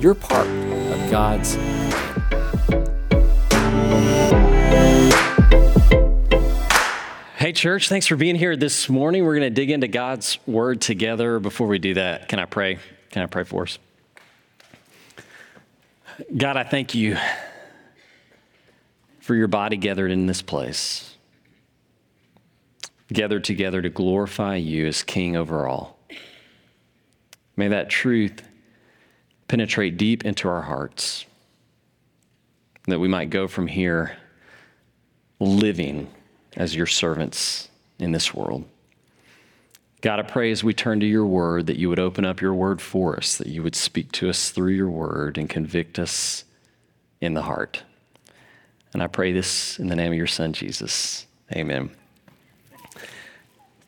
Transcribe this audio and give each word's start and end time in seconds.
you're 0.00 0.14
part 0.14 0.46
of 0.46 1.10
God's 1.10 1.56
Hey, 7.36 7.52
church, 7.52 7.88
thanks 7.88 8.06
for 8.06 8.16
being 8.16 8.34
here 8.34 8.56
this 8.56 8.88
morning. 8.88 9.24
We're 9.24 9.38
going 9.38 9.54
to 9.54 9.54
dig 9.54 9.70
into 9.70 9.88
God's 9.88 10.38
word 10.46 10.80
together. 10.82 11.40
Before 11.40 11.66
we 11.66 11.78
do 11.78 11.94
that, 11.94 12.28
can 12.28 12.38
I 12.38 12.44
pray? 12.44 12.78
Can 13.10 13.22
I 13.22 13.26
pray 13.26 13.44
for 13.44 13.62
us? 13.62 13.78
God, 16.36 16.56
I 16.56 16.64
thank 16.64 16.94
you 16.94 17.16
for 19.20 19.34
your 19.34 19.48
body 19.48 19.76
gathered 19.76 20.10
in 20.10 20.26
this 20.26 20.42
place, 20.42 21.14
gathered 23.12 23.44
together 23.44 23.80
to 23.80 23.88
glorify 23.88 24.56
you 24.56 24.86
as 24.86 25.02
King 25.02 25.36
over 25.36 25.66
all. 25.66 25.98
May 27.56 27.68
that 27.68 27.88
truth 27.88 28.47
penetrate 29.48 29.96
deep 29.96 30.24
into 30.24 30.48
our 30.48 30.62
hearts, 30.62 31.24
that 32.86 33.00
we 33.00 33.08
might 33.08 33.30
go 33.30 33.48
from 33.48 33.66
here 33.66 34.16
living 35.40 36.08
as 36.56 36.74
your 36.74 36.86
servants 36.86 37.68
in 37.98 38.12
this 38.12 38.34
world. 38.34 38.64
God, 40.00 40.20
I 40.20 40.22
pray 40.22 40.52
as 40.52 40.62
we 40.62 40.74
turn 40.74 41.00
to 41.00 41.06
your 41.06 41.26
word 41.26 41.66
that 41.66 41.76
you 41.76 41.88
would 41.88 41.98
open 41.98 42.24
up 42.24 42.40
your 42.40 42.54
word 42.54 42.80
for 42.80 43.16
us, 43.16 43.36
that 43.38 43.48
you 43.48 43.62
would 43.64 43.74
speak 43.74 44.12
to 44.12 44.28
us 44.28 44.50
through 44.50 44.72
your 44.72 44.90
word 44.90 45.38
and 45.38 45.50
convict 45.50 45.98
us 45.98 46.44
in 47.20 47.34
the 47.34 47.42
heart. 47.42 47.82
And 48.92 49.02
I 49.02 49.08
pray 49.08 49.32
this 49.32 49.78
in 49.78 49.88
the 49.88 49.96
name 49.96 50.12
of 50.12 50.18
your 50.18 50.28
son, 50.28 50.52
Jesus. 50.52 51.26
Amen. 51.52 51.90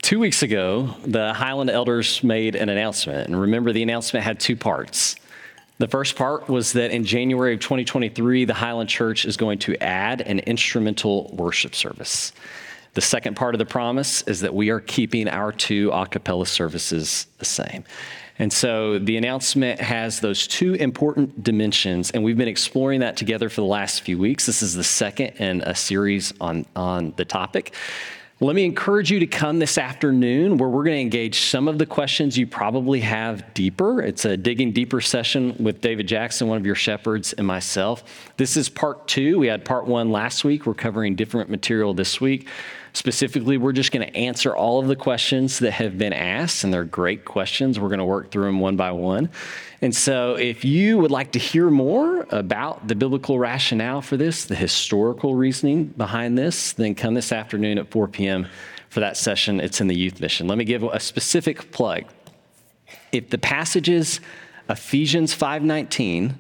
Two 0.03 0.19
weeks 0.19 0.43
ago, 0.43 0.97
the 1.05 1.33
Highland 1.33 1.71
elders 1.71 2.25
made 2.25 2.57
an 2.57 2.69
announcement. 2.69 3.29
And 3.29 3.41
remember, 3.41 3.73
the 3.73 3.83
announcement 3.83 4.25
had 4.25 4.41
two 4.41 4.57
parts. 4.57 5.15
The 5.81 5.89
first 5.89 6.15
part 6.15 6.47
was 6.47 6.75
that 6.75 6.91
in 6.91 7.05
January 7.05 7.55
of 7.55 7.61
2023, 7.61 8.45
the 8.45 8.53
Highland 8.53 8.91
Church 8.91 9.25
is 9.25 9.39
going 9.39 9.61
to 9.61 9.83
add 9.83 10.21
an 10.21 10.41
instrumental 10.41 11.31
worship 11.33 11.75
service. 11.75 12.35
The 12.93 13.01
second 13.01 13.35
part 13.35 13.55
of 13.55 13.61
the 13.61 13.65
promise 13.65 14.21
is 14.23 14.41
that 14.41 14.55
we 14.55 14.69
are 14.69 14.81
keeping 14.81 15.27
our 15.27 15.53
two 15.53 15.91
a 15.91 16.05
cappella 16.05 16.45
services 16.45 17.29
the 17.39 17.47
same. 17.47 17.85
And 18.39 18.53
so 18.53 18.99
the 18.99 19.17
announcement 19.17 19.81
has 19.81 20.21
those 20.21 20.47
two 20.47 20.75
important 20.75 21.43
dimensions, 21.43 22.11
and 22.11 22.23
we've 22.23 22.37
been 22.37 22.47
exploring 22.47 23.01
that 23.01 23.17
together 23.17 23.49
for 23.49 23.63
the 23.63 23.67
last 23.67 24.03
few 24.03 24.19
weeks. 24.19 24.45
This 24.45 24.63
is 24.63 24.75
the 24.75 24.85
second 24.85 25.29
in 25.39 25.63
a 25.63 25.75
series 25.75 26.35
on, 26.43 26.67
on 26.77 27.15
the 27.17 27.25
topic. 27.25 27.73
Let 28.43 28.57
me 28.57 28.65
encourage 28.65 29.11
you 29.11 29.21
to 29.21 29.27
come 29.27 29.59
this 29.59 29.77
afternoon 29.77 30.57
where 30.57 30.71
we're 30.71 30.85
going 30.85 30.97
to 30.97 31.03
engage 31.03 31.41
some 31.41 31.69
of 31.69 31.77
the 31.77 31.85
questions 31.85 32.39
you 32.39 32.47
probably 32.47 33.01
have 33.01 33.53
deeper. 33.53 34.01
It's 34.01 34.25
a 34.25 34.35
digging 34.35 34.73
deeper 34.73 35.03
session 35.03 35.55
with 35.59 35.83
David 35.83 36.09
Jackson, 36.09 36.49
one 36.49 36.57
of 36.57 36.65
your 36.65 36.75
shepherds, 36.75 37.35
and 37.35 37.47
myself. 37.47 38.03
This 38.39 38.57
is 38.57 38.71
part 38.71 39.07
two. 39.07 39.39
We 39.39 39.49
had 39.49 39.67
part 39.67 39.85
one 39.87 40.11
last 40.11 40.43
week. 40.43 40.65
We're 40.65 40.73
covering 40.73 41.17
different 41.17 41.51
material 41.51 41.93
this 41.93 42.19
week. 42.19 42.49
Specifically, 42.93 43.57
we're 43.57 43.73
just 43.73 43.93
going 43.93 44.07
to 44.07 44.17
answer 44.17 44.55
all 44.55 44.81
of 44.81 44.89
the 44.89 44.97
questions 44.97 45.61
that 45.61 45.73
have 45.73 45.97
been 45.97 46.13
asked, 46.13 46.65
and 46.65 46.73
they're 46.73 46.85
great 46.85 47.25
questions. 47.25 47.79
We're 47.79 47.89
going 47.89 48.01
to 48.01 48.05
work 48.05 48.31
through 48.31 48.47
them 48.47 48.61
one 48.61 48.77
by 48.77 48.91
one. 48.91 49.31
And 49.81 49.95
so, 49.95 50.35
if 50.35 50.65
you 50.65 50.99
would 50.99 51.11
like 51.11 51.33
to 51.33 51.39
hear 51.39 51.71
more 51.71 52.27
about 52.31 52.89
the 52.89 52.95
biblical 52.95 53.39
rationale 53.39 54.03
for 54.03 54.17
this, 54.17 54.45
the 54.45 54.57
historical 54.57 55.37
reasoning 55.37 55.87
behind 55.87 56.37
this, 56.37 56.73
then 56.73 56.95
come 56.95 57.15
this 57.15 57.33
afternoon 57.33 57.79
at 57.79 57.91
4 57.91 58.09
p.m. 58.09 58.49
for 58.89 59.01
that 59.01 59.17
session. 59.17 59.61
It's 59.61 59.81
in 59.81 59.87
the 59.87 59.97
youth 59.97 60.21
mission. 60.21 60.49
Let 60.49 60.59
me 60.59 60.65
give 60.65 60.83
a 60.83 61.01
specific 61.01 61.71
plug. 61.71 62.05
If 63.13 63.31
the 63.31 63.39
passages 63.39 64.21
Ephesians 64.69 65.35
5:19 65.35 66.35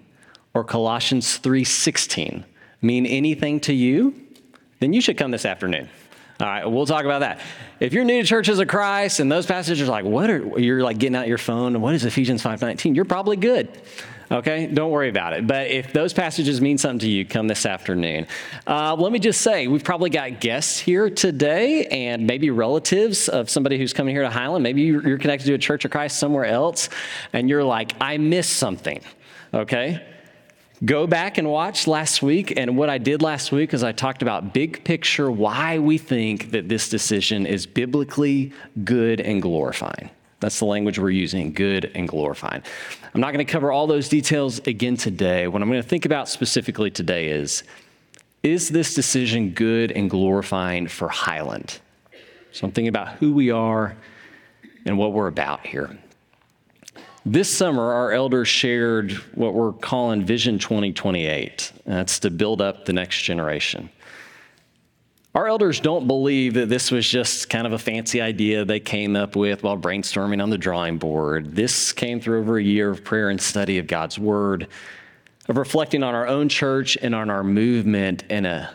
or 0.54 0.64
Colossians 0.64 1.38
3:16 1.38 2.44
mean 2.82 3.06
anything 3.06 3.60
to 3.60 3.72
you, 3.72 4.14
then 4.78 4.92
you 4.92 5.00
should 5.00 5.18
come 5.18 5.30
this 5.30 5.44
afternoon. 5.44 5.88
All 6.40 6.46
right, 6.46 6.64
we'll 6.64 6.86
talk 6.86 7.04
about 7.04 7.20
that. 7.20 7.40
If 7.80 7.92
you're 7.92 8.04
new 8.04 8.20
to 8.22 8.26
churches 8.26 8.58
of 8.58 8.68
Christ 8.68 9.20
and 9.20 9.30
those 9.30 9.46
passages 9.46 9.88
are 9.88 9.90
like, 9.90 10.04
what 10.04 10.30
are 10.30 10.58
you're 10.58 10.82
like 10.82 10.98
getting 10.98 11.16
out 11.16 11.28
your 11.28 11.38
phone 11.38 11.74
and 11.74 11.82
what 11.82 11.94
is 11.94 12.04
Ephesians 12.04 12.42
5:19? 12.42 12.94
You're 12.94 13.04
probably 13.04 13.36
good. 13.36 13.68
Okay, 14.32 14.66
don't 14.66 14.92
worry 14.92 15.08
about 15.08 15.32
it. 15.32 15.44
But 15.46 15.66
if 15.66 15.92
those 15.92 16.12
passages 16.12 16.60
mean 16.60 16.78
something 16.78 17.00
to 17.00 17.08
you, 17.08 17.24
come 17.24 17.48
this 17.48 17.66
afternoon. 17.66 18.28
Uh, 18.64 18.94
let 18.94 19.10
me 19.10 19.18
just 19.18 19.40
say, 19.40 19.66
we've 19.66 19.82
probably 19.82 20.08
got 20.08 20.38
guests 20.38 20.78
here 20.78 21.10
today 21.10 21.86
and 21.86 22.28
maybe 22.28 22.48
relatives 22.50 23.28
of 23.28 23.50
somebody 23.50 23.76
who's 23.76 23.92
coming 23.92 24.14
here 24.14 24.22
to 24.22 24.30
Highland. 24.30 24.62
Maybe 24.62 24.82
you're 24.82 25.18
connected 25.18 25.46
to 25.46 25.54
a 25.54 25.58
Church 25.58 25.84
of 25.84 25.90
Christ 25.90 26.20
somewhere 26.20 26.44
else 26.44 26.90
and 27.32 27.48
you're 27.48 27.64
like, 27.64 27.92
I 28.00 28.18
missed 28.18 28.52
something. 28.52 29.00
Okay? 29.52 30.00
Go 30.82 31.06
back 31.06 31.36
and 31.36 31.50
watch 31.50 31.86
last 31.86 32.22
week. 32.22 32.54
And 32.56 32.74
what 32.76 32.88
I 32.88 32.96
did 32.96 33.20
last 33.20 33.52
week 33.52 33.74
is 33.74 33.84
I 33.84 33.92
talked 33.92 34.22
about 34.22 34.54
big 34.54 34.82
picture 34.82 35.30
why 35.30 35.78
we 35.78 35.98
think 35.98 36.52
that 36.52 36.70
this 36.70 36.88
decision 36.88 37.44
is 37.44 37.66
biblically 37.66 38.52
good 38.82 39.20
and 39.20 39.42
glorifying. 39.42 40.08
That's 40.40 40.58
the 40.58 40.64
language 40.64 40.98
we're 40.98 41.10
using 41.10 41.52
good 41.52 41.92
and 41.94 42.08
glorifying. 42.08 42.62
I'm 43.14 43.20
not 43.20 43.34
going 43.34 43.44
to 43.44 43.52
cover 43.52 43.70
all 43.70 43.86
those 43.86 44.08
details 44.08 44.58
again 44.66 44.96
today. 44.96 45.48
What 45.48 45.60
I'm 45.60 45.68
going 45.68 45.82
to 45.82 45.88
think 45.88 46.06
about 46.06 46.30
specifically 46.30 46.90
today 46.90 47.28
is 47.28 47.62
is 48.42 48.70
this 48.70 48.94
decision 48.94 49.50
good 49.50 49.92
and 49.92 50.08
glorifying 50.08 50.86
for 50.86 51.08
Highland? 51.08 51.78
So 52.52 52.66
I'm 52.66 52.72
thinking 52.72 52.88
about 52.88 53.08
who 53.18 53.34
we 53.34 53.50
are 53.50 53.94
and 54.86 54.96
what 54.96 55.12
we're 55.12 55.26
about 55.26 55.66
here. 55.66 55.98
This 57.26 57.54
summer, 57.54 57.92
our 57.92 58.12
elders 58.12 58.48
shared 58.48 59.12
what 59.34 59.52
we're 59.52 59.74
calling 59.74 60.24
Vision 60.24 60.58
2028. 60.58 61.72
That's 61.84 62.18
to 62.20 62.30
build 62.30 62.62
up 62.62 62.86
the 62.86 62.94
next 62.94 63.20
generation. 63.20 63.90
Our 65.34 65.46
elders 65.46 65.80
don't 65.80 66.06
believe 66.06 66.54
that 66.54 66.70
this 66.70 66.90
was 66.90 67.06
just 67.06 67.50
kind 67.50 67.66
of 67.66 67.74
a 67.74 67.78
fancy 67.78 68.22
idea 68.22 68.64
they 68.64 68.80
came 68.80 69.16
up 69.16 69.36
with 69.36 69.62
while 69.62 69.76
brainstorming 69.76 70.42
on 70.42 70.48
the 70.48 70.56
drawing 70.56 70.96
board. 70.96 71.54
This 71.54 71.92
came 71.92 72.22
through 72.22 72.40
over 72.40 72.56
a 72.56 72.62
year 72.62 72.88
of 72.88 73.04
prayer 73.04 73.28
and 73.28 73.40
study 73.40 73.76
of 73.76 73.86
God's 73.86 74.18
Word, 74.18 74.66
of 75.46 75.58
reflecting 75.58 76.02
on 76.02 76.14
our 76.14 76.26
own 76.26 76.48
church 76.48 76.96
and 77.02 77.14
on 77.14 77.28
our 77.28 77.44
movement, 77.44 78.24
and, 78.30 78.46
a, 78.46 78.74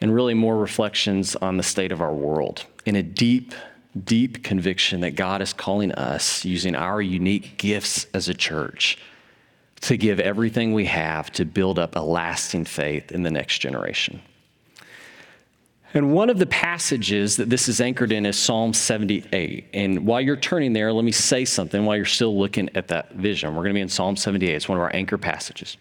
and 0.00 0.14
really 0.14 0.34
more 0.34 0.56
reflections 0.56 1.34
on 1.34 1.56
the 1.56 1.62
state 1.64 1.90
of 1.90 2.00
our 2.00 2.14
world 2.14 2.66
in 2.86 2.94
a 2.94 3.02
deep 3.02 3.52
deep 4.02 4.42
conviction 4.42 5.00
that 5.00 5.12
God 5.12 5.40
is 5.40 5.52
calling 5.52 5.92
us, 5.92 6.44
using 6.44 6.74
our 6.74 7.00
unique 7.00 7.56
gifts 7.56 8.06
as 8.12 8.28
a 8.28 8.34
church, 8.34 8.98
to 9.82 9.96
give 9.96 10.18
everything 10.18 10.72
we 10.72 10.86
have 10.86 11.30
to 11.32 11.44
build 11.44 11.78
up 11.78 11.94
a 11.94 12.00
lasting 12.00 12.64
faith 12.64 13.12
in 13.12 13.22
the 13.22 13.30
next 13.30 13.58
generation. 13.58 14.20
And 15.92 16.12
one 16.12 16.28
of 16.28 16.40
the 16.40 16.46
passages 16.46 17.36
that 17.36 17.48
this 17.48 17.68
is 17.68 17.80
anchored 17.80 18.10
in 18.10 18.26
is 18.26 18.36
Psalm 18.36 18.74
78. 18.74 19.68
And 19.72 20.04
while 20.04 20.20
you're 20.20 20.36
turning 20.36 20.72
there, 20.72 20.92
let 20.92 21.04
me 21.04 21.12
say 21.12 21.44
something 21.44 21.84
while 21.84 21.96
you're 21.96 22.04
still 22.04 22.36
looking 22.36 22.68
at 22.74 22.88
that 22.88 23.12
vision. 23.12 23.50
We're 23.50 23.62
going 23.62 23.74
to 23.74 23.74
be 23.74 23.80
in 23.80 23.88
Psalm 23.88 24.16
78, 24.16 24.54
it's 24.54 24.68
one 24.68 24.76
of 24.76 24.82
our 24.82 24.94
anchor 24.94 25.18
passages. 25.18 25.76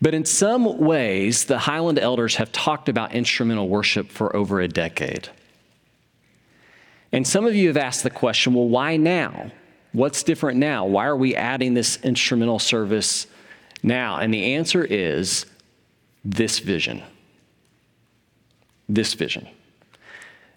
But 0.00 0.14
in 0.14 0.24
some 0.24 0.78
ways, 0.78 1.46
the 1.46 1.58
Highland 1.58 1.98
elders 1.98 2.36
have 2.36 2.52
talked 2.52 2.88
about 2.88 3.14
instrumental 3.14 3.68
worship 3.68 4.10
for 4.10 4.36
over 4.36 4.60
a 4.60 4.68
decade. 4.68 5.28
And 7.16 7.26
some 7.26 7.46
of 7.46 7.54
you 7.54 7.68
have 7.68 7.78
asked 7.78 8.02
the 8.02 8.10
question 8.10 8.52
well, 8.52 8.68
why 8.68 8.98
now? 8.98 9.50
What's 9.92 10.22
different 10.22 10.58
now? 10.58 10.84
Why 10.84 11.06
are 11.06 11.16
we 11.16 11.34
adding 11.34 11.72
this 11.72 11.98
instrumental 12.02 12.58
service 12.58 13.26
now? 13.82 14.18
And 14.18 14.34
the 14.34 14.52
answer 14.52 14.84
is 14.84 15.46
this 16.26 16.58
vision. 16.58 17.02
This 18.86 19.14
vision. 19.14 19.48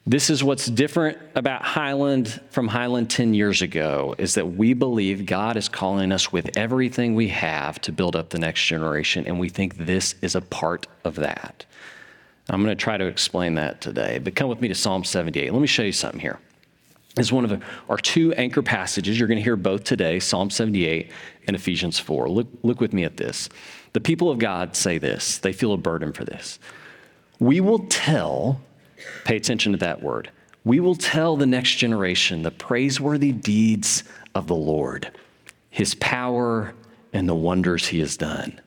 This 0.05 0.29
is 0.29 0.43
what's 0.43 0.65
different 0.65 1.17
about 1.33 1.61
Highland 1.61 2.41
from 2.49 2.67
Highland 2.67 3.09
10 3.09 3.33
years 3.33 3.61
ago 3.61 4.13
is 4.17 4.33
that 4.33 4.45
we 4.45 4.73
believe 4.73 5.25
God 5.25 5.55
is 5.55 5.69
calling 5.69 6.11
us 6.11 6.33
with 6.33 6.57
everything 6.57 7.15
we 7.15 7.29
have 7.29 7.79
to 7.83 7.93
build 7.93 8.17
up 8.17 8.31
the 8.31 8.39
next 8.39 8.65
generation, 8.65 9.25
and 9.25 9.39
we 9.39 9.47
think 9.47 9.77
this 9.77 10.15
is 10.21 10.35
a 10.35 10.41
part 10.41 10.87
of 11.05 11.15
that. 11.15 11.65
I'm 12.49 12.61
going 12.61 12.75
to 12.75 12.83
try 12.83 12.97
to 12.97 13.05
explain 13.05 13.55
that 13.55 13.79
today, 13.79 14.19
but 14.19 14.35
come 14.35 14.49
with 14.49 14.59
me 14.59 14.67
to 14.67 14.75
Psalm 14.75 15.05
78. 15.05 15.53
Let 15.53 15.61
me 15.61 15.65
show 15.65 15.83
you 15.83 15.93
something 15.93 16.19
here. 16.19 16.37
Is 17.19 17.31
one 17.31 17.45
of 17.45 17.63
our 17.89 17.97
two 17.97 18.33
anchor 18.33 18.61
passages. 18.61 19.19
You're 19.19 19.27
going 19.27 19.37
to 19.37 19.43
hear 19.43 19.55
both 19.55 19.83
today 19.83 20.19
Psalm 20.19 20.49
78 20.49 21.11
and 21.47 21.55
Ephesians 21.55 21.99
4. 21.99 22.29
Look, 22.29 22.47
look 22.63 22.79
with 22.79 22.93
me 22.93 23.03
at 23.03 23.17
this. 23.17 23.49
The 23.93 23.99
people 23.99 24.29
of 24.29 24.39
God 24.39 24.75
say 24.75 24.97
this, 24.97 25.37
they 25.39 25.53
feel 25.53 25.73
a 25.73 25.77
burden 25.77 26.13
for 26.13 26.23
this. 26.23 26.59
We 27.39 27.61
will 27.61 27.79
tell, 27.89 28.61
pay 29.25 29.35
attention 29.35 29.71
to 29.71 29.77
that 29.79 30.01
word, 30.01 30.29
we 30.63 30.79
will 30.79 30.95
tell 30.95 31.37
the 31.37 31.45
next 31.45 31.75
generation 31.75 32.43
the 32.43 32.51
praiseworthy 32.51 33.31
deeds 33.31 34.03
of 34.35 34.47
the 34.47 34.55
Lord, 34.55 35.11
his 35.69 35.95
power, 35.95 36.73
and 37.13 37.27
the 37.27 37.35
wonders 37.35 37.87
he 37.87 37.99
has 37.99 38.17
done. 38.17 38.59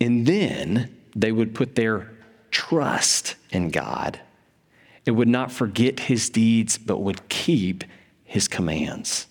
And 0.00 0.26
then 0.26 0.94
they 1.14 1.32
would 1.32 1.54
put 1.54 1.74
their 1.74 2.10
trust 2.50 3.36
in 3.50 3.70
God 3.70 4.20
it 5.06 5.12
would 5.12 5.28
not 5.28 5.50
forget 5.50 6.00
his 6.00 6.30
deeds, 6.30 6.78
but 6.78 6.98
would 6.98 7.28
keep 7.28 7.84
his 8.24 8.48
commands. 8.48 9.26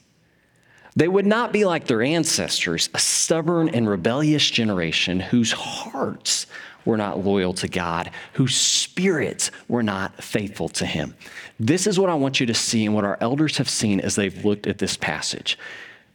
They 0.95 1.07
would 1.07 1.25
not 1.25 1.54
be 1.54 1.66
like 1.66 1.86
their 1.86 2.01
ancestors, 2.01 2.89
a 2.94 3.00
stubborn 3.00 3.69
and 3.69 3.88
rebellious 3.88 4.50
generation 4.50 5.19
whose 5.19 5.51
hearts 5.51 6.48
were 6.86 6.98
not 6.98 7.24
loyal 7.24 7.54
to 7.54 7.68
God, 7.68 8.12
whose 8.33 8.56
spirits 8.56 9.51
were 9.68 9.83
not 9.83 10.24
faithful 10.24 10.69
to 10.69 10.86
him. 10.86 11.16
This 11.60 11.88
is 11.88 12.00
what 12.00 12.10
I 12.10 12.16
want 12.16 12.39
you 12.39 12.45
to 12.48 12.54
see 12.54 12.86
and 12.86 12.95
what 12.95 13.06
our 13.06 13.18
elders 13.21 13.57
have 13.57 13.69
seen 13.69 14.00
as 14.00 14.16
they've 14.16 14.44
looked 14.44 14.68
at 14.68 14.80
this 14.80 14.98
passage. 14.98 15.57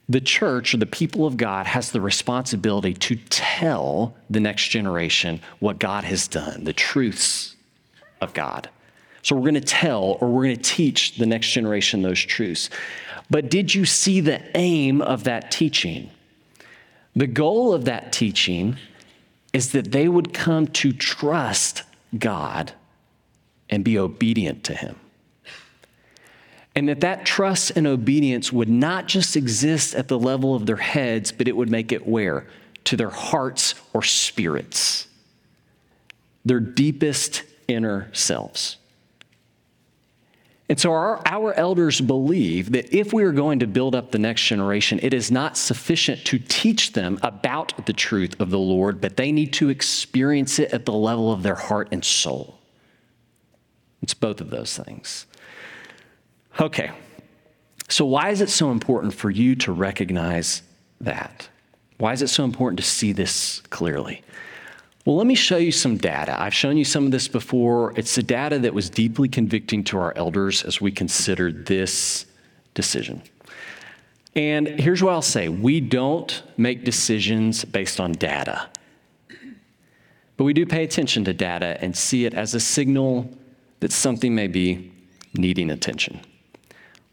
The 0.09 0.21
church, 0.21 0.75
or 0.75 0.79
the 0.79 0.87
people 0.87 1.27
of 1.27 1.37
God, 1.37 1.67
has 1.67 1.91
the 1.91 2.01
responsibility 2.01 2.93
to 2.93 3.17
tell 3.17 4.15
the 4.29 4.41
next 4.41 4.69
generation 4.69 5.41
what 5.61 5.79
God 5.79 6.05
has 6.05 6.29
done, 6.29 6.65
the 6.65 6.75
truths 6.75 7.57
of 8.21 8.35
God. 8.35 8.69
So 9.25 9.35
we're 9.35 9.51
going 9.51 9.55
to 9.55 9.61
tell 9.63 10.19
or 10.21 10.29
we're 10.29 10.45
going 10.45 10.57
to 10.57 10.63
teach 10.63 11.17
the 11.17 11.25
next 11.25 11.51
generation 11.51 12.03
those 12.03 12.21
truths. 12.21 12.69
But 13.31 13.51
did 13.51 13.75
you 13.75 13.87
see 13.87 14.21
the 14.21 14.43
aim 14.55 15.01
of 15.01 15.25
that 15.25 15.51
teaching? 15.51 16.11
The 17.17 17.27
goal 17.27 17.73
of 17.73 17.87
that 17.87 18.13
teaching 18.13 18.77
is 19.55 19.73
that 19.73 19.93
they 19.93 20.09
would 20.09 20.35
come 20.35 20.67
to 20.67 20.93
trust 20.93 21.85
God 22.19 22.73
and 23.71 23.83
be 23.83 23.99
obedient 23.99 24.63
to 24.65 24.75
Him. 24.75 24.97
And 26.75 26.87
that 26.91 27.01
that 27.01 27.25
trust 27.25 27.71
and 27.77 27.87
obedience 27.87 28.53
would 28.53 28.69
not 28.69 29.07
just 29.07 29.37
exist 29.37 29.95
at 29.95 30.09
the 30.09 30.19
level 30.19 30.55
of 30.55 30.67
their 30.67 30.77
heads, 30.77 31.33
but 31.33 31.49
it 31.49 31.57
would 31.57 31.71
make 31.71 31.93
it 31.93 32.07
where? 32.07 32.47
To 32.85 32.97
their 32.97 33.11
hearts 33.11 33.75
or 33.95 34.03
spirits, 34.03 35.09
their 36.45 36.61
deepest 36.61 37.45
inner 37.69 38.11
selves. 38.13 38.77
And 40.69 40.81
so 40.81 40.93
our, 40.93 41.21
our 41.27 41.53
elders 41.55 42.01
believe 42.01 42.73
that 42.73 42.95
if 42.95 43.13
we 43.13 43.23
are 43.25 43.33
going 43.33 43.59
to 43.59 43.67
build 43.67 43.95
up 43.95 44.11
the 44.11 44.19
next 44.19 44.43
generation, 44.45 44.99
it 45.03 45.13
is 45.13 45.31
not 45.31 45.59
sufficient 45.59 46.25
to 46.27 46.39
teach 46.39 46.93
them 46.93 47.19
about 47.23 47.85
the 47.85 47.93
truth 47.93 48.41
of 48.41 48.51
the 48.51 48.59
Lord, 48.59 49.01
but 49.01 49.17
they 49.17 49.31
need 49.31 49.53
to 49.55 49.69
experience 49.69 50.59
it 50.59 50.73
at 50.73 50.87
the 50.87 50.93
level 50.93 51.33
of 51.33 51.43
their 51.43 51.55
heart 51.55 51.89
and 51.93 52.03
soul. 52.03 52.59
It's 54.03 54.15
both 54.15 54.41
of 54.41 54.51
those 54.51 54.77
things. 54.77 55.27
Okay, 56.59 56.93
so 57.89 58.07
why 58.07 58.31
is 58.31 58.41
it 58.41 58.49
so 58.49 58.71
important 58.71 59.13
for 59.13 59.31
you 59.31 59.55
to 59.57 59.73
recognize 59.73 60.63
that? 61.01 61.49
Why 61.99 62.13
is 62.13 62.23
it 62.23 62.29
so 62.29 62.45
important 62.45 62.79
to 62.79 62.87
see 62.87 63.13
this 63.13 63.61
clearly? 63.71 64.23
Well, 65.05 65.17
let 65.17 65.27
me 65.27 65.35
show 65.35 65.59
you 65.59 65.71
some 65.71 65.99
data. 65.99 66.41
I've 66.41 66.55
shown 66.55 66.79
you 66.79 66.85
some 66.85 67.05
of 67.05 67.11
this 67.11 67.29
before. 67.29 67.93
It's 67.95 68.15
the 68.15 68.23
data 68.23 68.59
that 68.61 68.73
was 68.73 68.89
deeply 68.89 69.29
convicting 69.29 69.85
to 69.85 69.99
our 69.99 70.17
elders 70.17 70.65
as 70.65 70.81
we 70.81 70.91
considered 70.93 71.67
this 71.67 72.25
decision. 72.73 73.23
And 74.35 74.67
here's 74.67 75.03
what 75.03 75.13
I'll 75.13 75.23
say 75.23 75.49
we 75.49 75.81
don't 75.81 76.43
make 76.57 76.85
decisions 76.85 77.65
based 77.67 78.01
on 78.01 78.13
data, 78.13 78.69
but 80.39 80.45
we 80.45 80.55
do 80.55 80.65
pay 80.65 80.85
attention 80.85 81.25
to 81.25 81.35
data 81.35 81.77
and 81.81 81.95
see 81.95 82.25
it 82.25 82.33
as 82.33 82.55
a 82.55 82.61
signal 82.61 83.31
that 83.81 83.93
something 83.93 84.35
may 84.35 84.47
be 84.47 84.91
needing 85.35 85.71
attention. 85.71 86.21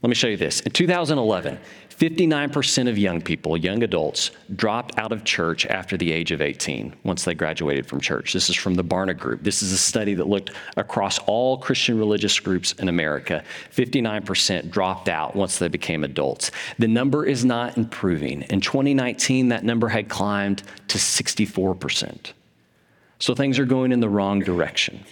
Let 0.02 0.10
me 0.10 0.16
show 0.16 0.28
you 0.28 0.38
this. 0.38 0.62
In 0.62 0.72
2011, 0.72 1.60
59% 1.90 2.90
of 2.90 2.98
young 2.98 3.22
people, 3.22 3.56
young 3.56 3.84
adults, 3.84 4.32
dropped 4.56 4.98
out 4.98 5.12
of 5.12 5.24
church 5.24 5.68
after 5.68 5.96
the 5.96 6.12
age 6.12 6.32
of 6.32 6.42
18 6.42 6.96
once 7.04 7.24
they 7.24 7.36
graduated 7.36 7.86
from 7.86 8.02
church. 8.02 8.34
This 8.34 8.50
is 8.50 8.56
from 8.56 8.74
the 8.74 8.84
Barna 8.84 9.16
Group. 9.16 9.44
This 9.44 9.62
is 9.62 9.72
a 9.72 9.78
study 9.78 10.16
that 10.16 10.28
looked 10.28 10.50
across 10.76 11.20
all 11.20 11.60
Christian 11.60 12.00
religious 12.00 12.40
groups 12.40 12.72
in 12.74 12.90
America. 12.90 13.44
59% 13.76 14.72
dropped 14.72 15.08
out 15.08 15.36
once 15.36 15.60
they 15.60 15.68
became 15.68 16.04
adults. 16.04 16.50
The 16.80 16.88
number 16.88 17.24
is 17.24 17.46
not 17.46 17.78
improving. 17.78 18.42
In 18.44 18.60
2019, 18.60 19.50
that 19.50 19.64
number 19.64 19.88
had 19.88 20.10
climbed 20.10 20.64
to 20.88 20.98
64%. 20.98 22.32
So 23.20 23.36
things 23.36 23.60
are 23.60 23.66
going 23.66 23.92
in 23.92 24.00
the 24.00 24.10
wrong 24.10 24.40
direction. 24.40 25.06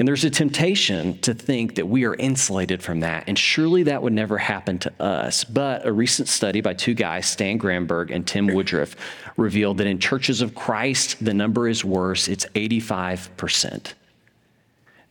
And 0.00 0.08
there's 0.08 0.24
a 0.24 0.30
temptation 0.30 1.18
to 1.18 1.34
think 1.34 1.74
that 1.74 1.86
we 1.86 2.06
are 2.06 2.14
insulated 2.14 2.82
from 2.82 3.00
that, 3.00 3.24
and 3.26 3.38
surely 3.38 3.82
that 3.82 4.02
would 4.02 4.14
never 4.14 4.38
happen 4.38 4.78
to 4.78 4.92
us. 4.98 5.44
But 5.44 5.86
a 5.86 5.92
recent 5.92 6.26
study 6.26 6.62
by 6.62 6.72
two 6.72 6.94
guys, 6.94 7.26
Stan 7.26 7.58
Granberg 7.58 8.10
and 8.10 8.26
Tim 8.26 8.48
Woodroof, 8.48 8.94
revealed 9.36 9.76
that 9.76 9.86
in 9.86 9.98
churches 9.98 10.40
of 10.40 10.54
Christ, 10.54 11.22
the 11.22 11.34
number 11.34 11.68
is 11.68 11.84
worse. 11.84 12.28
It's 12.28 12.46
85%. 12.54 13.92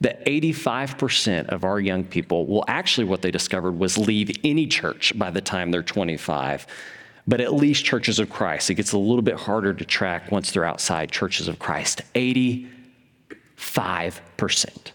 That 0.02 0.26
85% 0.26 1.50
of 1.50 1.64
our 1.64 1.80
young 1.80 2.04
people, 2.04 2.48
well, 2.48 2.66
actually, 2.68 3.06
what 3.06 3.22
they 3.22 3.30
discovered 3.30 3.78
was 3.78 3.96
leave 3.96 4.32
any 4.44 4.66
church 4.66 5.16
by 5.16 5.30
the 5.30 5.42
time 5.42 5.70
they're 5.70 5.84
25 5.84 6.66
but 7.28 7.42
at 7.42 7.54
least 7.54 7.86
churches 7.86 8.18
of 8.18 8.28
Christ. 8.28 8.72
It 8.72 8.74
gets 8.76 8.92
a 8.94 8.98
little 8.98 9.22
bit 9.22 9.36
harder 9.36 9.72
to 9.72 9.86
track 9.86 10.32
once 10.32 10.50
they're 10.50 10.66
outside 10.66 11.12
churches 11.12 11.48
of 11.48 11.60
Christ. 11.60 12.02
80 12.16 12.68
5%. 13.60 14.92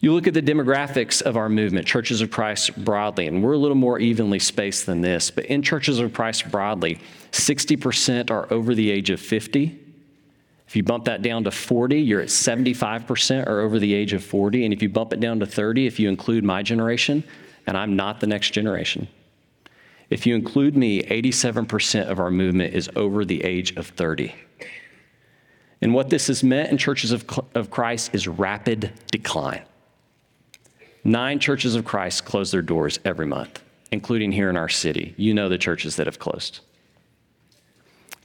You 0.00 0.12
look 0.12 0.26
at 0.26 0.34
the 0.34 0.42
demographics 0.42 1.22
of 1.22 1.36
our 1.36 1.48
movement, 1.48 1.86
Churches 1.86 2.20
of 2.20 2.30
Christ 2.30 2.84
broadly, 2.84 3.26
and 3.26 3.42
we're 3.42 3.54
a 3.54 3.58
little 3.58 3.74
more 3.74 3.98
evenly 3.98 4.38
spaced 4.38 4.84
than 4.84 5.00
this, 5.00 5.30
but 5.30 5.46
in 5.46 5.62
Churches 5.62 5.98
of 5.98 6.12
Christ 6.12 6.50
broadly, 6.50 6.98
60% 7.32 8.30
are 8.30 8.52
over 8.52 8.74
the 8.74 8.90
age 8.90 9.08
of 9.08 9.18
50. 9.18 9.80
If 10.68 10.76
you 10.76 10.82
bump 10.82 11.06
that 11.06 11.22
down 11.22 11.44
to 11.44 11.50
40, 11.50 12.00
you're 12.00 12.20
at 12.20 12.28
75% 12.28 13.46
are 13.46 13.60
over 13.60 13.78
the 13.78 13.94
age 13.94 14.12
of 14.12 14.22
40. 14.22 14.64
And 14.64 14.74
if 14.74 14.82
you 14.82 14.88
bump 14.88 15.12
it 15.12 15.20
down 15.20 15.40
to 15.40 15.46
30, 15.46 15.86
if 15.86 15.98
you 15.98 16.08
include 16.08 16.44
my 16.44 16.62
generation, 16.62 17.24
and 17.66 17.76
I'm 17.76 17.96
not 17.96 18.20
the 18.20 18.26
next 18.26 18.50
generation, 18.50 19.08
if 20.10 20.26
you 20.26 20.34
include 20.34 20.76
me, 20.76 21.02
87% 21.02 22.08
of 22.08 22.20
our 22.20 22.30
movement 22.30 22.74
is 22.74 22.90
over 22.94 23.24
the 23.24 23.42
age 23.42 23.74
of 23.76 23.86
30. 23.86 24.34
And 25.84 25.92
what 25.92 26.08
this 26.08 26.28
has 26.28 26.42
meant 26.42 26.70
in 26.70 26.78
churches 26.78 27.12
of, 27.12 27.26
of 27.54 27.70
Christ 27.70 28.14
is 28.14 28.26
rapid 28.26 28.90
decline. 29.12 29.62
Nine 31.04 31.38
churches 31.38 31.74
of 31.74 31.84
Christ 31.84 32.24
close 32.24 32.50
their 32.50 32.62
doors 32.62 32.98
every 33.04 33.26
month, 33.26 33.62
including 33.92 34.32
here 34.32 34.48
in 34.48 34.56
our 34.56 34.70
city. 34.70 35.14
You 35.18 35.34
know 35.34 35.50
the 35.50 35.58
churches 35.58 35.96
that 35.96 36.06
have 36.06 36.18
closed. 36.18 36.60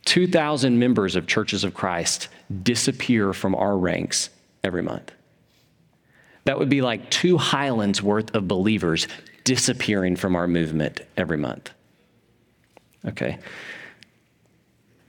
2,000 0.05 0.79
members 0.79 1.17
of 1.17 1.27
churches 1.27 1.65
of 1.65 1.73
Christ 1.73 2.29
disappear 2.63 3.33
from 3.33 3.53
our 3.53 3.77
ranks 3.77 4.29
every 4.63 4.81
month. 4.81 5.11
That 6.45 6.59
would 6.59 6.69
be 6.69 6.81
like 6.81 7.11
two 7.11 7.37
Highlands 7.37 8.01
worth 8.01 8.33
of 8.33 8.47
believers 8.47 9.05
disappearing 9.43 10.15
from 10.15 10.37
our 10.37 10.47
movement 10.47 11.01
every 11.17 11.37
month. 11.37 11.71
Okay. 13.05 13.37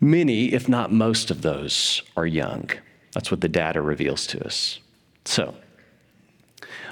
Many, 0.01 0.53
if 0.53 0.69
not 0.69 0.91
most 0.91 1.31
of 1.31 1.43
those, 1.43 2.03
are 2.17 2.27
young. 2.27 2.71
That's 3.13 3.31
what 3.31 3.43
the 3.43 3.49
data 3.49 3.83
reveals 3.83 4.27
to 4.29 4.45
us. 4.45 4.79
So, 5.27 5.55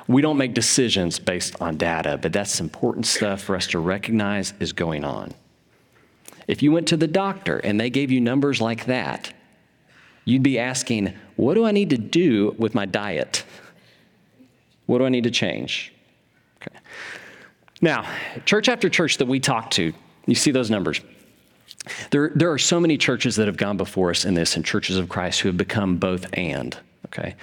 we 0.07 0.21
don't 0.21 0.37
make 0.37 0.55
decisions 0.55 1.19
based 1.19 1.61
on 1.61 1.77
data, 1.77 2.19
but 2.21 2.33
that's 2.33 2.61
important 2.61 3.07
stuff 3.07 3.43
for 3.43 3.57
us 3.57 3.67
to 3.69 3.79
recognize 3.79 4.53
is 4.61 4.73
going 4.73 5.05
on. 5.05 5.33
If 6.47 6.63
you 6.63 6.73
went 6.73 6.89
to 6.89 6.97
the 6.97 7.07
doctor 7.07 7.59
and 7.59 7.79
they 7.79 7.91
gave 7.91 8.11
you 8.11 8.21
numbers 8.21 8.61
like 8.61 8.87
that, 8.87 9.33
you'd 10.25 10.43
be 10.43 10.59
asking, 10.59 11.15
What 11.37 11.55
do 11.55 11.65
I 11.65 11.73
need 11.73 11.91
to 11.91 11.99
do 11.99 12.55
with 12.59 12.75
my 12.75 12.87
diet? 12.87 13.45
What 14.87 14.99
do 14.99 15.05
I 15.05 15.11
need 15.11 15.25
to 15.25 15.31
change? 15.31 15.93
Okay. 16.63 16.79
Now, 17.83 18.11
church 18.47 18.69
after 18.69 18.89
church 18.89 19.19
that 19.19 19.29
we 19.29 19.41
talk 19.41 19.71
to, 19.73 19.93
you 20.27 20.35
see 20.35 20.51
those 20.51 20.71
numbers 20.71 21.01
there, 22.11 22.31
there 22.35 22.51
are 22.53 22.59
so 22.59 22.81
many 22.81 22.99
churches 22.99 23.37
that 23.37 23.47
have 23.47 23.57
gone 23.57 23.77
before 23.77 24.11
us 24.11 24.25
in 24.25 24.35
this, 24.35 24.57
and 24.57 24.65
churches 24.65 24.97
of 24.97 25.09
Christ 25.09 25.41
who 25.41 25.49
have 25.49 25.57
become 25.57 25.97
both 25.97 26.27
and, 26.37 26.77
okay? 27.07 27.35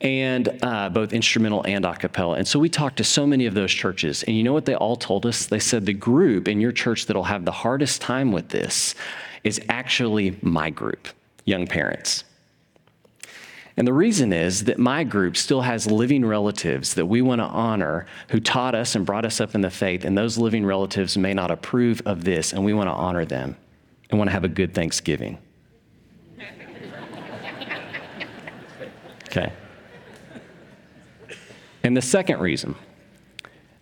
And 0.00 0.58
uh, 0.62 0.88
both 0.88 1.12
instrumental 1.12 1.64
and 1.66 1.84
a 1.84 1.94
cappella. 1.94 2.36
And 2.36 2.48
so 2.48 2.58
we 2.58 2.68
talked 2.68 2.96
to 2.98 3.04
so 3.04 3.26
many 3.26 3.46
of 3.46 3.54
those 3.54 3.72
churches, 3.72 4.22
and 4.22 4.36
you 4.36 4.42
know 4.42 4.52
what 4.52 4.64
they 4.64 4.74
all 4.74 4.96
told 4.96 5.26
us? 5.26 5.46
They 5.46 5.60
said 5.60 5.86
the 5.86 5.92
group 5.92 6.48
in 6.48 6.60
your 6.60 6.72
church 6.72 7.06
that'll 7.06 7.24
have 7.24 7.44
the 7.44 7.52
hardest 7.52 8.00
time 8.00 8.32
with 8.32 8.48
this 8.48 8.94
is 9.44 9.60
actually 9.68 10.38
my 10.42 10.70
group, 10.70 11.08
young 11.44 11.66
parents. 11.66 12.24
And 13.76 13.86
the 13.86 13.92
reason 13.92 14.32
is 14.32 14.64
that 14.64 14.78
my 14.78 15.04
group 15.04 15.36
still 15.36 15.62
has 15.62 15.90
living 15.90 16.24
relatives 16.24 16.94
that 16.94 17.06
we 17.06 17.22
want 17.22 17.40
to 17.40 17.46
honor 17.46 18.06
who 18.28 18.40
taught 18.40 18.74
us 18.74 18.94
and 18.94 19.06
brought 19.06 19.24
us 19.24 19.40
up 19.40 19.54
in 19.54 19.60
the 19.60 19.70
faith, 19.70 20.04
and 20.04 20.18
those 20.18 20.36
living 20.36 20.64
relatives 20.66 21.16
may 21.16 21.32
not 21.32 21.50
approve 21.50 22.02
of 22.04 22.24
this, 22.24 22.52
and 22.52 22.64
we 22.64 22.72
want 22.72 22.88
to 22.88 22.92
honor 22.92 23.24
them 23.24 23.56
and 24.10 24.18
want 24.18 24.28
to 24.28 24.32
have 24.32 24.44
a 24.44 24.48
good 24.48 24.74
Thanksgiving. 24.74 25.38
Okay. 29.28 29.52
And 31.84 31.96
the 31.96 32.02
second 32.02 32.40
reason 32.40 32.74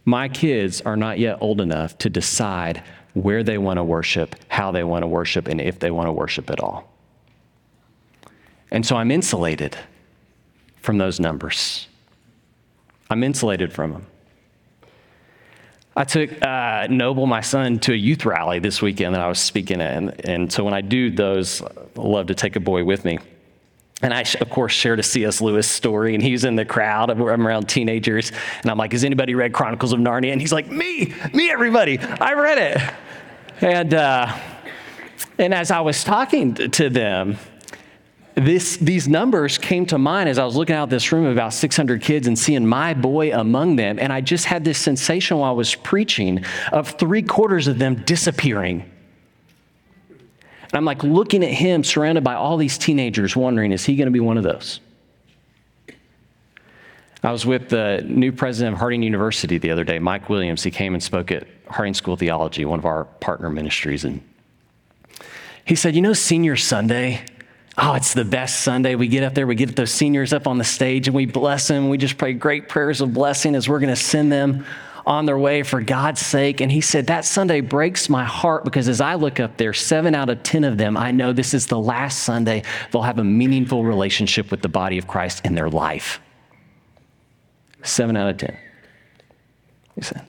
my 0.04 0.28
kids 0.28 0.80
are 0.82 0.96
not 0.96 1.18
yet 1.18 1.38
old 1.40 1.60
enough 1.60 1.98
to 1.98 2.10
decide 2.10 2.82
where 3.14 3.42
they 3.42 3.58
want 3.58 3.78
to 3.78 3.84
worship, 3.84 4.36
how 4.48 4.70
they 4.70 4.84
want 4.84 5.02
to 5.02 5.06
worship, 5.06 5.48
and 5.48 5.60
if 5.60 5.78
they 5.78 5.90
want 5.90 6.06
to 6.06 6.12
worship 6.12 6.50
at 6.50 6.60
all. 6.60 6.97
And 8.70 8.84
so 8.84 8.96
I'm 8.96 9.10
insulated 9.10 9.76
from 10.80 10.98
those 10.98 11.20
numbers. 11.20 11.86
I'm 13.10 13.22
insulated 13.22 13.72
from 13.72 13.92
them. 13.92 14.06
I 15.96 16.04
took 16.04 16.40
uh, 16.42 16.86
Noble, 16.88 17.26
my 17.26 17.40
son, 17.40 17.80
to 17.80 17.92
a 17.92 17.96
youth 17.96 18.24
rally 18.24 18.60
this 18.60 18.80
weekend 18.80 19.16
that 19.16 19.20
I 19.20 19.28
was 19.28 19.40
speaking 19.40 19.80
at. 19.80 19.96
And, 19.96 20.24
and 20.24 20.52
so 20.52 20.62
when 20.62 20.72
I 20.72 20.80
do 20.80 21.10
those, 21.10 21.60
I 21.60 21.70
love 21.96 22.28
to 22.28 22.36
take 22.36 22.54
a 22.54 22.60
boy 22.60 22.84
with 22.84 23.04
me. 23.04 23.18
And 24.00 24.14
I, 24.14 24.24
of 24.40 24.48
course, 24.48 24.72
shared 24.72 25.00
a 25.00 25.02
C.S. 25.02 25.40
Lewis 25.40 25.68
story, 25.68 26.14
and 26.14 26.22
he's 26.22 26.44
in 26.44 26.54
the 26.54 26.64
crowd. 26.64 27.10
I'm 27.10 27.20
around 27.20 27.68
teenagers, 27.68 28.30
and 28.62 28.70
I'm 28.70 28.78
like, 28.78 28.92
Has 28.92 29.02
anybody 29.02 29.34
read 29.34 29.52
Chronicles 29.52 29.92
of 29.92 29.98
Narnia? 29.98 30.30
And 30.30 30.40
he's 30.40 30.52
like, 30.52 30.70
Me, 30.70 31.12
me, 31.34 31.50
everybody. 31.50 31.98
I 31.98 32.34
read 32.34 32.58
it. 32.58 32.94
And, 33.60 33.92
uh, 33.92 34.38
and 35.36 35.52
as 35.52 35.72
I 35.72 35.80
was 35.80 36.04
talking 36.04 36.54
to 36.54 36.88
them, 36.88 37.38
this, 38.44 38.76
these 38.76 39.08
numbers 39.08 39.58
came 39.58 39.86
to 39.86 39.98
mind 39.98 40.28
as 40.28 40.38
I 40.38 40.44
was 40.44 40.54
looking 40.54 40.76
out 40.76 40.90
this 40.90 41.10
room 41.12 41.24
of 41.24 41.32
about 41.32 41.54
600 41.54 42.02
kids 42.02 42.26
and 42.26 42.38
seeing 42.38 42.66
my 42.66 42.94
boy 42.94 43.32
among 43.32 43.76
them. 43.76 43.98
And 43.98 44.12
I 44.12 44.20
just 44.20 44.44
had 44.44 44.64
this 44.64 44.78
sensation 44.78 45.38
while 45.38 45.50
I 45.50 45.54
was 45.54 45.74
preaching 45.74 46.44
of 46.72 46.90
three 46.90 47.22
quarters 47.22 47.66
of 47.66 47.78
them 47.78 47.96
disappearing. 48.04 48.90
And 50.10 50.74
I'm 50.74 50.84
like 50.84 51.02
looking 51.02 51.42
at 51.42 51.50
him 51.50 51.82
surrounded 51.82 52.22
by 52.22 52.34
all 52.34 52.56
these 52.56 52.76
teenagers, 52.76 53.34
wondering, 53.34 53.72
is 53.72 53.84
he 53.84 53.96
going 53.96 54.06
to 54.06 54.12
be 54.12 54.20
one 54.20 54.36
of 54.36 54.44
those? 54.44 54.80
I 57.22 57.32
was 57.32 57.44
with 57.44 57.68
the 57.70 58.04
new 58.06 58.30
president 58.30 58.74
of 58.74 58.78
Harding 58.78 59.02
University 59.02 59.58
the 59.58 59.70
other 59.70 59.84
day, 59.84 59.98
Mike 59.98 60.28
Williams. 60.28 60.62
He 60.62 60.70
came 60.70 60.94
and 60.94 61.02
spoke 61.02 61.32
at 61.32 61.48
Harding 61.68 61.94
School 61.94 62.14
of 62.14 62.20
Theology, 62.20 62.64
one 62.64 62.78
of 62.78 62.84
our 62.84 63.04
partner 63.04 63.50
ministries. 63.50 64.04
And 64.04 64.22
he 65.64 65.74
said, 65.74 65.96
You 65.96 66.02
know, 66.02 66.12
Senior 66.12 66.54
Sunday, 66.56 67.22
oh, 67.76 67.94
it's 67.94 68.14
the 68.14 68.24
best 68.24 68.60
Sunday. 68.60 68.94
We 68.94 69.08
get 69.08 69.22
up 69.22 69.34
there, 69.34 69.46
we 69.46 69.54
get 69.54 69.76
those 69.76 69.92
seniors 69.92 70.32
up 70.32 70.46
on 70.46 70.58
the 70.58 70.64
stage, 70.64 71.08
and 71.08 71.14
we 71.14 71.26
bless 71.26 71.68
them. 71.68 71.88
We 71.88 71.98
just 71.98 72.16
pray 72.16 72.32
great 72.32 72.68
prayers 72.68 73.00
of 73.00 73.12
blessing 73.12 73.54
as 73.54 73.68
we're 73.68 73.80
going 73.80 73.94
to 73.94 73.96
send 73.96 74.32
them 74.32 74.64
on 75.08 75.24
their 75.24 75.38
way 75.38 75.62
for 75.62 75.80
God's 75.80 76.20
sake. 76.20 76.60
And 76.60 76.70
he 76.70 76.82
said, 76.82 77.06
That 77.06 77.24
Sunday 77.24 77.62
breaks 77.62 78.08
my 78.08 78.24
heart 78.24 78.64
because 78.64 78.88
as 78.88 79.00
I 79.00 79.14
look 79.14 79.40
up 79.40 79.56
there, 79.56 79.72
seven 79.72 80.14
out 80.14 80.28
of 80.28 80.42
10 80.42 80.64
of 80.64 80.76
them, 80.76 80.96
I 80.96 81.10
know 81.10 81.32
this 81.32 81.54
is 81.54 81.66
the 81.66 81.78
last 81.78 82.24
Sunday 82.24 82.62
they'll 82.92 83.02
have 83.02 83.18
a 83.18 83.24
meaningful 83.24 83.84
relationship 83.84 84.50
with 84.50 84.60
the 84.60 84.68
body 84.68 84.98
of 84.98 85.06
Christ 85.06 85.44
in 85.46 85.54
their 85.54 85.70
life. 85.70 86.20
Seven 87.82 88.16
out 88.16 88.28
of 88.28 88.36
10. 88.36 88.56
He 89.94 90.02
said. 90.02 90.27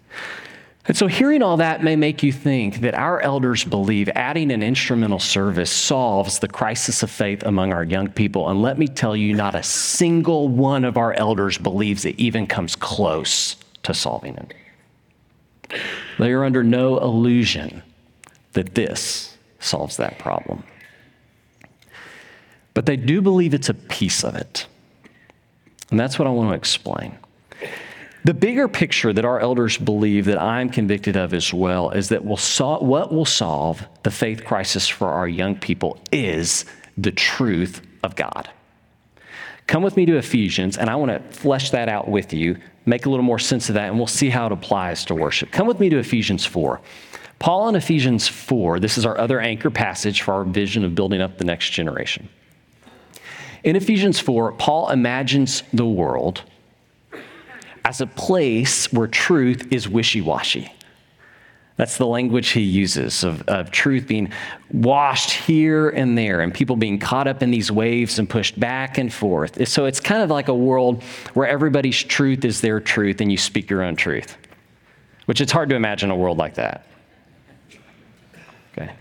And 0.90 0.98
so, 0.98 1.06
hearing 1.06 1.44
all 1.44 1.58
that 1.58 1.84
may 1.84 1.96
make 1.96 2.24
you 2.24 2.34
think 2.34 2.82
that 2.82 2.96
our 2.96 3.22
elders 3.22 3.64
believe 3.64 4.10
adding 4.16 4.52
an 4.52 4.64
instrumental 4.64 5.20
service 5.20 5.70
solves 5.70 6.40
the 6.40 6.48
crisis 6.48 7.04
of 7.04 7.12
faith 7.12 7.44
among 7.44 7.72
our 7.72 7.84
young 7.84 8.10
people. 8.10 8.50
And 8.50 8.64
let 8.64 8.80
me 8.80 8.88
tell 8.88 9.16
you, 9.16 9.36
not 9.36 9.54
a 9.54 9.62
single 9.62 10.48
one 10.48 10.84
of 10.84 10.98
our 10.98 11.14
elders 11.14 11.60
believes 11.60 12.06
it 12.06 12.20
even 12.20 12.48
comes 12.48 12.76
close 12.76 13.56
to 13.84 13.94
solving 13.94 14.36
it. 14.36 15.80
They 16.18 16.32
are 16.32 16.44
under 16.44 16.64
no 16.64 16.98
illusion 16.98 17.84
that 18.54 18.74
this 18.74 19.38
solves 19.60 19.98
that 19.98 20.18
problem. 20.18 20.64
But 22.74 22.88
they 22.88 22.98
do 22.98 23.22
believe 23.22 23.54
it's 23.54 23.70
a 23.70 23.76
piece 23.76 24.24
of 24.24 24.34
it. 24.34 24.66
And 25.92 26.00
that's 26.00 26.18
what 26.18 26.28
I 26.28 26.32
want 26.32 26.50
to 26.50 26.56
explain. 26.56 27.16
The 28.26 28.34
bigger 28.34 28.68
picture 28.68 29.14
that 29.14 29.24
our 29.24 29.40
elders 29.40 29.78
believe 29.78 30.26
that 30.26 30.42
I'm 30.42 30.70
convicted 30.70 31.16
of 31.16 31.34
as 31.34 31.54
well 31.54 31.92
is 31.92 32.10
that 32.10 32.26
will 32.26 32.38
sol- 32.38 32.86
what 32.86 33.14
will 33.14 33.26
solve 33.26 33.86
the 34.04 34.12
faith 34.12 34.44
crisis 34.44 34.88
for 34.88 35.08
our 35.10 35.28
young 35.28 35.56
people 35.56 35.98
is 36.12 36.66
the 36.98 37.12
truth 37.12 37.82
of 38.04 38.16
God. 38.16 38.50
Come 39.68 39.84
with 39.84 39.96
me 39.96 40.06
to 40.08 40.18
Ephesians, 40.18 40.78
and 40.78 40.90
I 40.90 40.96
want 40.96 41.12
to 41.12 41.40
flesh 41.40 41.70
that 41.70 41.88
out 41.88 42.10
with 42.10 42.34
you, 42.34 42.58
make 42.86 43.06
a 43.06 43.10
little 43.10 43.24
more 43.24 43.40
sense 43.40 43.70
of 43.70 43.76
that, 43.76 43.88
and 43.88 43.98
we'll 43.98 44.08
see 44.08 44.30
how 44.30 44.48
it 44.48 44.52
applies 44.52 45.06
to 45.06 45.16
worship. 45.16 45.52
Come 45.52 45.68
with 45.68 45.80
me 45.80 45.90
to 45.90 45.98
Ephesians 45.98 46.46
4. 46.46 46.82
Paul 47.38 47.70
in 47.70 47.76
Ephesians 47.76 48.28
4, 48.28 48.80
this 48.80 48.98
is 48.98 49.06
our 49.06 49.18
other 49.18 49.40
anchor 49.40 49.70
passage 49.70 50.24
for 50.24 50.34
our 50.34 50.44
vision 50.44 50.84
of 50.84 50.94
building 50.94 51.22
up 51.22 51.38
the 51.38 51.46
next 51.46 51.70
generation. 51.70 52.28
In 53.64 53.78
Ephesians 53.78 54.20
4, 54.20 54.54
Paul 54.54 54.90
imagines 54.90 55.64
the 55.72 55.86
world 55.86 56.44
as 57.86 58.02
a 58.02 58.08
place 58.08 58.92
where 58.92 59.08
truth 59.08 59.72
is 59.72 59.88
wishy 59.88 60.22
washy. 60.22 60.72
That's 61.80 61.98
the 61.98 62.06
language 62.06 62.50
he 62.50 62.60
uses 62.60 63.24
of, 63.24 63.42
of 63.44 63.72
truth 63.72 64.06
being 64.06 64.34
washed 64.70 65.32
here 65.32 65.88
and 65.88 66.18
there 66.18 66.42
and 66.42 66.54
people 66.54 66.76
being 66.76 67.00
caught 67.00 67.26
up 67.26 67.42
in 67.42 67.52
these 67.52 67.72
waves 67.72 68.20
and 68.20 68.30
pushed 68.30 68.60
back 68.60 68.98
and 68.98 69.14
forth. 69.14 69.66
So 69.66 69.86
it's 69.86 70.02
kind 70.02 70.22
of 70.22 70.30
like 70.30 70.50
a 70.50 70.54
world 70.54 71.02
where 71.36 71.48
everybody's 71.48 72.04
truth 72.04 72.44
is 72.44 72.60
their 72.60 72.82
truth 72.82 73.22
and 73.22 73.32
you 73.32 73.38
speak 73.38 73.70
your 73.70 73.82
own 73.82 73.96
truth, 73.96 74.36
which 75.26 75.40
it's 75.40 75.54
hard 75.54 75.70
to 75.70 75.76
imagine 75.76 76.12
a 76.12 76.18
world 76.18 76.38
like 76.38 76.56
that. 76.56 76.86
Okay. 78.74 78.92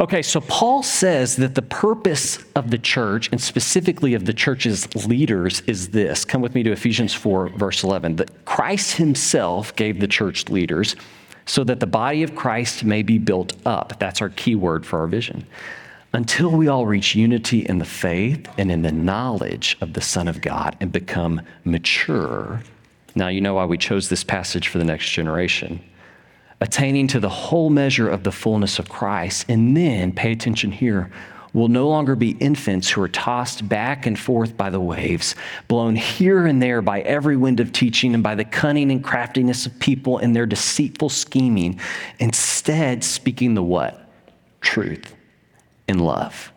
Okay, 0.00 0.22
so 0.22 0.40
Paul 0.40 0.82
says 0.82 1.36
that 1.36 1.54
the 1.54 1.62
purpose 1.62 2.38
of 2.56 2.72
the 2.72 2.78
church, 2.78 3.28
and 3.30 3.40
specifically 3.40 4.14
of 4.14 4.24
the 4.24 4.32
church's 4.32 4.92
leaders, 5.06 5.60
is 5.68 5.90
this. 5.90 6.24
Come 6.24 6.42
with 6.42 6.54
me 6.54 6.64
to 6.64 6.72
Ephesians 6.72 7.14
4, 7.14 7.50
verse 7.50 7.84
11. 7.84 8.16
That 8.16 8.44
Christ 8.44 8.96
himself 8.96 9.74
gave 9.76 10.00
the 10.00 10.08
church 10.08 10.48
leaders 10.48 10.96
so 11.46 11.62
that 11.64 11.78
the 11.78 11.86
body 11.86 12.24
of 12.24 12.34
Christ 12.34 12.82
may 12.82 13.02
be 13.02 13.18
built 13.18 13.52
up. 13.64 13.98
That's 14.00 14.20
our 14.20 14.30
key 14.30 14.56
word 14.56 14.84
for 14.84 14.98
our 14.98 15.06
vision. 15.06 15.46
Until 16.12 16.50
we 16.50 16.66
all 16.66 16.86
reach 16.86 17.14
unity 17.14 17.60
in 17.60 17.78
the 17.78 17.84
faith 17.84 18.48
and 18.58 18.72
in 18.72 18.82
the 18.82 18.92
knowledge 18.92 19.76
of 19.80 19.92
the 19.92 20.00
Son 20.00 20.26
of 20.26 20.40
God 20.40 20.76
and 20.80 20.90
become 20.90 21.40
mature. 21.64 22.62
Now, 23.14 23.28
you 23.28 23.40
know 23.40 23.54
why 23.54 23.64
we 23.64 23.78
chose 23.78 24.08
this 24.08 24.24
passage 24.24 24.66
for 24.66 24.78
the 24.78 24.84
next 24.84 25.10
generation 25.10 25.80
attaining 26.64 27.06
to 27.06 27.20
the 27.20 27.28
whole 27.28 27.68
measure 27.68 28.08
of 28.08 28.24
the 28.24 28.32
fullness 28.32 28.78
of 28.78 28.88
Christ. 28.88 29.44
And 29.50 29.76
then, 29.76 30.12
pay 30.12 30.32
attention 30.32 30.72
here, 30.72 31.10
will 31.52 31.68
no 31.68 31.86
longer 31.86 32.16
be 32.16 32.30
infants 32.40 32.88
who 32.88 33.02
are 33.02 33.08
tossed 33.08 33.68
back 33.68 34.06
and 34.06 34.18
forth 34.18 34.56
by 34.56 34.70
the 34.70 34.80
waves, 34.80 35.34
blown 35.68 35.94
here 35.94 36.46
and 36.46 36.62
there 36.62 36.80
by 36.80 37.02
every 37.02 37.36
wind 37.36 37.60
of 37.60 37.70
teaching 37.70 38.14
and 38.14 38.22
by 38.22 38.34
the 38.34 38.46
cunning 38.46 38.90
and 38.90 39.04
craftiness 39.04 39.66
of 39.66 39.78
people 39.78 40.16
and 40.16 40.34
their 40.34 40.46
deceitful 40.46 41.10
scheming. 41.10 41.78
Instead, 42.18 43.04
speaking 43.04 43.52
the 43.52 43.62
what? 43.62 44.08
Truth 44.62 45.14
in 45.86 45.98
love. 45.98 46.50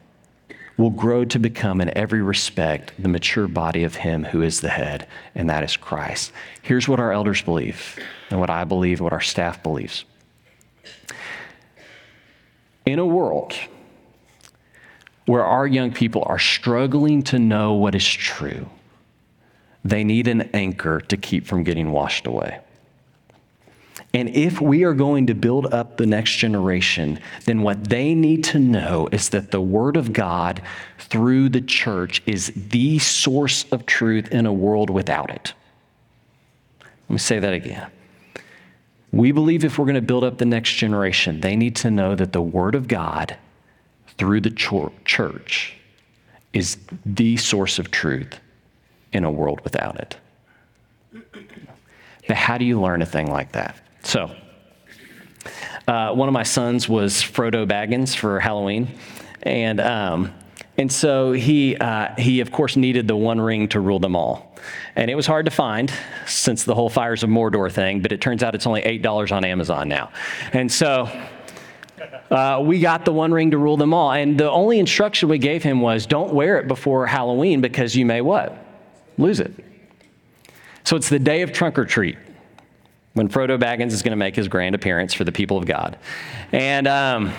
Will 0.78 0.92
grow 0.92 1.26
to 1.26 1.40
become, 1.40 1.82
in 1.82 1.96
every 1.98 2.22
respect, 2.22 2.94
the 3.00 3.10
mature 3.10 3.48
body 3.48 3.84
of 3.84 3.96
Him 3.96 4.26
who 4.26 4.44
is 4.44 4.62
the 4.62 4.70
head, 4.70 5.08
and 5.34 5.50
that 5.50 5.64
is 5.64 5.76
Christ. 5.76 6.32
Here's 6.62 6.88
what 6.88 7.00
our 7.00 7.12
elders 7.12 7.42
believe 7.42 7.98
and 8.30 8.40
what 8.40 8.52
I 8.52 8.64
believe, 8.64 9.00
and 9.00 9.04
what 9.04 9.14
our 9.14 9.22
staff 9.22 9.64
believes. 9.64 10.06
In 12.86 13.00
a 13.00 13.06
world 13.06 13.54
where 15.26 15.44
our 15.44 15.66
young 15.68 15.92
people 15.92 16.24
are 16.26 16.40
struggling 16.40 17.24
to 17.24 17.40
know 17.40 17.74
what 17.74 17.96
is 17.96 18.08
true, 18.08 18.70
they 19.84 20.04
need 20.04 20.28
an 20.28 20.44
anchor 20.54 21.02
to 21.02 21.18
keep 21.18 21.48
from 21.48 21.64
getting 21.64 21.92
washed 21.92 22.28
away. 22.28 22.60
And 24.18 24.30
if 24.30 24.60
we 24.60 24.84
are 24.84 24.96
going 24.96 25.28
to 25.28 25.36
build 25.36 25.72
up 25.72 25.98
the 25.98 26.08
next 26.08 26.38
generation, 26.38 27.20
then 27.46 27.62
what 27.62 27.84
they 27.88 28.16
need 28.16 28.44
to 28.46 28.58
know 28.58 29.08
is 29.12 29.30
that 29.30 29.52
the 29.52 29.62
Word 29.62 29.96
of 29.96 30.12
God 30.12 30.60
through 30.98 31.50
the 31.50 31.62
church 31.62 32.24
is 32.26 32.52
the 32.56 32.98
source 32.98 33.66
of 33.72 33.86
truth 33.86 34.30
in 34.30 34.48
a 34.48 34.52
world 34.52 34.90
without 34.90 35.30
it. 35.30 35.54
Let 36.82 37.10
me 37.12 37.18
say 37.20 37.38
that 37.38 37.54
again. 37.54 37.92
We 39.12 39.32
believe 39.32 39.64
if 39.64 39.78
we're 39.78 39.86
going 39.86 39.94
to 39.94 40.02
build 40.02 40.24
up 40.24 40.40
the 40.40 40.46
next 40.46 40.74
generation, 40.74 41.42
they 41.42 41.56
need 41.56 41.76
to 41.76 41.92
know 41.92 42.16
that 42.16 42.34
the 42.34 42.42
Word 42.42 42.74
of 42.74 42.88
God 42.88 43.38
through 44.18 44.42
the 44.42 44.50
church 44.50 45.78
is 46.54 46.80
the 47.06 47.38
source 47.38 47.78
of 47.78 47.92
truth 47.92 48.40
in 49.14 49.26
a 49.26 49.32
world 49.32 49.62
without 49.62 50.00
it. 50.00 50.18
But 52.28 52.36
how 52.36 52.58
do 52.58 52.66
you 52.66 52.82
learn 52.82 53.04
a 53.04 53.06
thing 53.06 53.32
like 53.32 53.52
that? 53.52 53.80
So, 54.08 54.34
uh, 55.86 56.14
one 56.14 56.30
of 56.30 56.34
my 56.34 56.44
sons 56.44 56.88
was 56.88 57.16
Frodo 57.16 57.68
Baggins 57.68 58.16
for 58.16 58.40
Halloween, 58.40 58.88
and 59.44 59.82
um, 59.82 60.34
And 60.78 60.90
so 60.90 61.34
he, 61.34 61.76
uh, 61.76 62.16
he, 62.18 62.40
of 62.40 62.50
course, 62.50 62.78
needed 62.78 63.06
the 63.10 63.18
one 63.18 63.42
ring 63.42 63.68
to 63.70 63.82
rule 63.82 64.00
them 64.00 64.16
all. 64.16 64.56
And 64.96 65.12
it 65.12 65.16
was 65.16 65.28
hard 65.28 65.44
to 65.44 65.52
find 65.52 65.92
since 66.26 66.64
the 66.64 66.74
whole 66.74 66.90
Fires 66.90 67.22
of 67.22 67.30
Mordor 67.30 67.70
thing, 67.70 68.02
but 68.02 68.14
it 68.14 68.22
turns 68.22 68.44
out 68.44 68.56
it's 68.56 68.66
only 68.66 68.82
$8 68.84 69.34
on 69.34 69.44
Amazon 69.44 69.90
now. 69.90 70.12
And 70.54 70.72
so 70.72 71.12
uh, 72.32 72.64
we 72.64 72.80
got 72.80 73.04
the 73.04 73.12
one 73.12 73.34
ring 73.34 73.52
to 73.52 73.58
rule 73.58 73.76
them 73.76 73.94
all. 73.94 74.14
And 74.14 74.40
the 74.40 74.50
only 74.50 74.80
instruction 74.80 75.28
we 75.28 75.38
gave 75.38 75.64
him 75.64 75.82
was 75.82 76.06
don't 76.06 76.34
wear 76.34 76.60
it 76.60 76.70
before 76.70 77.08
Halloween 77.08 77.60
because 77.60 77.94
you 77.94 78.06
may 78.06 78.22
what? 78.22 78.56
Lose 79.18 79.42
it. 79.42 79.52
So 80.86 80.96
it's 80.96 81.10
the 81.10 81.20
day 81.20 81.42
of 81.42 81.52
trunk 81.52 81.78
or 81.78 81.84
treat 81.84 82.18
when 83.18 83.28
Frodo 83.28 83.60
Baggins 83.60 83.92
is 83.92 84.02
going 84.02 84.12
to 84.12 84.18
make 84.18 84.36
his 84.36 84.48
grand 84.48 84.76
appearance 84.76 85.14
for 85.14 85.24
the 85.24 85.32
people 85.32 85.58
of 85.58 85.66
God. 85.66 85.98
And, 86.52 86.88
um, 86.88 87.34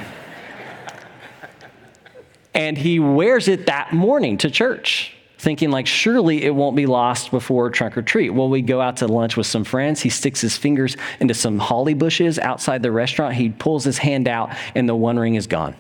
and 2.55 2.77
he 2.77 2.99
wears 2.99 3.49
it 3.49 3.67
that 3.67 3.93
morning 3.93 4.39
to 4.39 4.51
church 4.51 5.15
thinking 5.39 5.71
like 5.71 5.87
surely 5.87 6.43
it 6.45 6.53
won't 6.53 6.75
be 6.75 6.87
lost 6.87 7.31
before 7.31 7.71
trunk 7.71 7.97
or 7.97 8.03
treat. 8.03 8.31
Well 8.31 8.49
we 8.49 8.61
go 8.61 8.81
out 8.81 8.97
to 8.99 9.07
lunch 9.07 9.37
with 9.37 9.47
some 9.47 9.63
friends. 9.63 10.01
He 10.01 10.11
sticks 10.11 10.41
his 10.41 10.57
fingers 10.57 10.97
into 11.21 11.33
some 11.33 11.59
holly 11.61 11.95
bushes 11.95 12.41
outside 12.41 12.83
the 12.83 12.91
restaurant. 12.91 13.35
He 13.35 13.51
pulls 13.51 13.85
his 13.85 13.99
hand 13.99 14.27
out 14.27 14.55
and 14.75 14.89
the 14.89 14.97
one 14.97 15.17
ring 15.17 15.37
is 15.37 15.47
gone. 15.47 15.77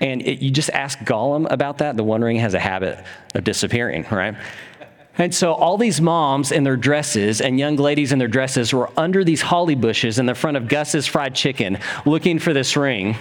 And 0.00 0.22
it, 0.22 0.40
you 0.40 0.50
just 0.50 0.70
ask 0.70 0.98
gollum 1.00 1.46
about 1.50 1.78
that. 1.78 1.96
The 1.96 2.04
one 2.04 2.22
ring 2.22 2.36
has 2.36 2.54
a 2.54 2.58
habit 2.58 3.04
of 3.34 3.44
disappearing 3.44 4.04
right 4.10 4.34
and 5.18 5.34
so 5.34 5.52
all 5.52 5.76
these 5.76 6.00
moms 6.00 6.52
in 6.52 6.62
their 6.64 6.76
dresses 6.76 7.40
and 7.40 7.58
young 7.58 7.76
ladies 7.76 8.12
in 8.12 8.18
their 8.18 8.28
dresses 8.28 8.72
were 8.72 8.88
under 8.96 9.24
these 9.24 9.42
holly 9.42 9.74
bushes 9.74 10.18
in 10.18 10.26
the 10.26 10.34
front 10.34 10.56
of 10.56 10.68
Gus's 10.68 11.06
fried 11.06 11.34
chicken 11.34 11.78
looking 12.06 12.38
for 12.38 12.52
this 12.52 12.76
ring. 12.76 13.16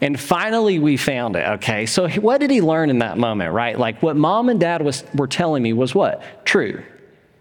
And 0.00 0.18
finally 0.18 0.78
we 0.78 0.96
found 0.96 1.36
it, 1.36 1.46
okay? 1.46 1.84
So 1.84 2.08
what 2.08 2.38
did 2.38 2.50
he 2.50 2.62
learn 2.62 2.88
in 2.88 3.00
that 3.00 3.18
moment, 3.18 3.52
right? 3.52 3.78
Like 3.78 4.02
what 4.02 4.16
mom 4.16 4.48
and 4.48 4.58
dad 4.58 4.82
was, 4.82 5.04
were 5.14 5.26
telling 5.26 5.62
me 5.62 5.72
was 5.72 5.94
what? 5.94 6.22
True. 6.46 6.82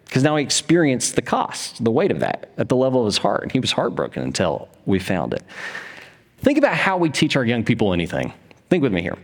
Because 0.06 0.24
now 0.24 0.36
he 0.36 0.44
experienced 0.44 1.16
the 1.16 1.22
cost, 1.22 1.84
the 1.84 1.92
weight 1.92 2.12
of 2.12 2.20
that 2.22 2.52
at 2.58 2.70
the 2.70 2.76
level 2.76 3.02
of 3.02 3.06
his 3.06 3.18
heart. 3.18 3.44
And 3.44 3.52
he 3.52 3.60
was 3.60 3.72
heartbroken 3.72 4.24
until 4.24 4.70
we 4.86 5.00
found 5.00 5.34
it. 5.34 5.44
Think 6.40 6.58
about 6.58 6.76
how 6.76 6.98
we 6.98 7.10
teach 7.10 7.36
our 7.36 7.46
young 7.46 7.64
people 7.64 7.94
anything. 7.94 8.34
Think 8.70 8.84
with 8.84 8.94
me 8.94 9.02
here. 9.02 9.18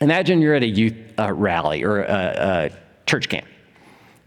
Imagine 0.00 0.40
you're 0.40 0.54
at 0.54 0.62
a 0.62 0.68
youth 0.68 0.94
uh, 1.18 1.32
rally 1.32 1.84
or 1.84 2.02
a, 2.02 2.70
a 2.72 2.83
church 3.14 3.28
camp 3.28 3.46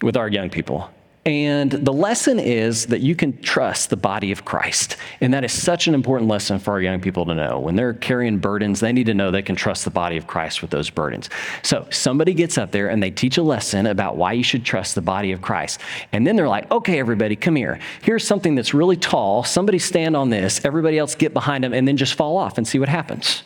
with 0.02 0.16
our 0.16 0.30
young 0.30 0.50
people. 0.50 0.90
And 1.26 1.70
the 1.70 1.92
lesson 1.92 2.40
is 2.40 2.86
that 2.86 3.02
you 3.02 3.18
can 3.18 3.42
trust 3.42 3.90
the 3.90 3.98
body 3.98 4.32
of 4.32 4.46
Christ. 4.46 4.96
And 5.20 5.34
that 5.34 5.44
is 5.44 5.52
such 5.52 5.90
an 5.90 5.94
important 5.94 6.30
lesson 6.30 6.58
for 6.58 6.72
our 6.72 6.80
young 6.80 7.02
people 7.02 7.26
to 7.26 7.36
know. 7.36 7.60
When 7.60 7.76
they're 7.76 7.96
carrying 7.96 8.38
burdens, 8.38 8.80
they 8.80 8.94
need 8.94 9.08
to 9.08 9.14
know 9.14 9.30
they 9.30 9.42
can 9.42 9.58
trust 9.58 9.84
the 9.84 9.92
body 9.92 10.16
of 10.16 10.26
Christ 10.26 10.62
with 10.62 10.72
those 10.72 10.90
burdens. 10.90 11.30
So 11.64 11.86
somebody 11.90 12.34
gets 12.34 12.58
up 12.58 12.72
there 12.72 12.88
and 12.88 13.04
they 13.04 13.12
teach 13.12 13.38
a 13.38 13.44
lesson 13.44 13.88
about 13.88 14.16
why 14.16 14.32
you 14.32 14.44
should 14.44 14.64
trust 14.64 14.96
the 14.96 15.02
body 15.02 15.34
of 15.34 15.42
Christ. 15.42 15.82
And 16.14 16.26
then 16.26 16.38
they're 16.38 16.48
like, 16.48 16.72
okay, 16.72 16.98
everybody, 16.98 17.36
come 17.36 17.58
here. 17.58 17.78
Here's 18.02 18.26
something 18.26 18.56
that's 18.56 18.74
really 18.74 18.96
tall. 18.96 19.44
Somebody 19.44 19.80
stand 19.80 20.16
on 20.16 20.30
this. 20.30 20.64
Everybody 20.64 20.98
else 20.98 21.14
get 21.14 21.34
behind 21.34 21.66
them 21.66 21.74
and 21.74 21.86
then 21.86 21.98
just 21.98 22.14
fall 22.14 22.38
off 22.38 22.58
and 22.58 22.66
see 22.66 22.80
what 22.80 22.88
happens 22.88 23.44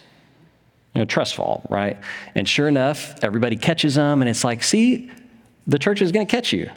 you 0.94 1.00
know, 1.00 1.06
trust 1.06 1.36
fall, 1.36 1.66
right? 1.70 1.98
And 2.36 2.48
sure 2.48 2.68
enough, 2.68 3.24
everybody 3.24 3.56
catches 3.56 3.96
them, 3.96 4.22
and 4.22 4.30
it's 4.30 4.44
like, 4.44 4.62
see, 4.64 5.10
the 5.68 5.80
church 5.80 6.02
is 6.02 6.12
going 6.12 6.26
to 6.26 6.32
catch 6.32 6.54
you. 6.54 6.70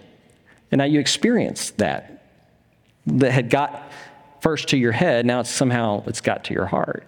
And 0.70 0.78
now 0.78 0.84
you 0.84 1.00
experience 1.00 1.70
that. 1.72 2.10
That 3.06 3.32
had 3.32 3.50
got 3.50 3.92
first 4.40 4.68
to 4.68 4.78
your 4.78 4.92
head, 4.92 5.26
now 5.26 5.40
it's 5.40 5.50
somehow 5.50 6.02
it's 6.06 6.20
got 6.20 6.44
to 6.44 6.54
your 6.54 6.66
heart. 6.66 7.06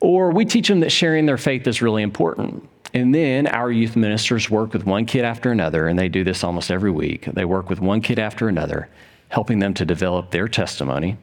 Or 0.00 0.30
we 0.30 0.44
teach 0.44 0.68
them 0.68 0.80
that 0.80 0.90
sharing 0.90 1.26
their 1.26 1.38
faith 1.38 1.66
is 1.66 1.80
really 1.80 2.02
important. 2.02 2.68
And 2.92 3.14
then 3.14 3.46
our 3.46 3.70
youth 3.70 3.96
ministers 3.96 4.50
work 4.50 4.72
with 4.72 4.84
one 4.84 5.06
kid 5.06 5.24
after 5.24 5.50
another, 5.52 5.86
and 5.86 5.98
they 5.98 6.08
do 6.08 6.24
this 6.24 6.42
almost 6.44 6.70
every 6.70 6.90
week. 6.90 7.26
They 7.26 7.44
work 7.44 7.68
with 7.68 7.80
one 7.80 8.00
kid 8.00 8.18
after 8.18 8.48
another, 8.48 8.88
helping 9.28 9.58
them 9.58 9.74
to 9.74 9.84
develop 9.84 10.30
their 10.30 10.48
testimony. 10.48 11.18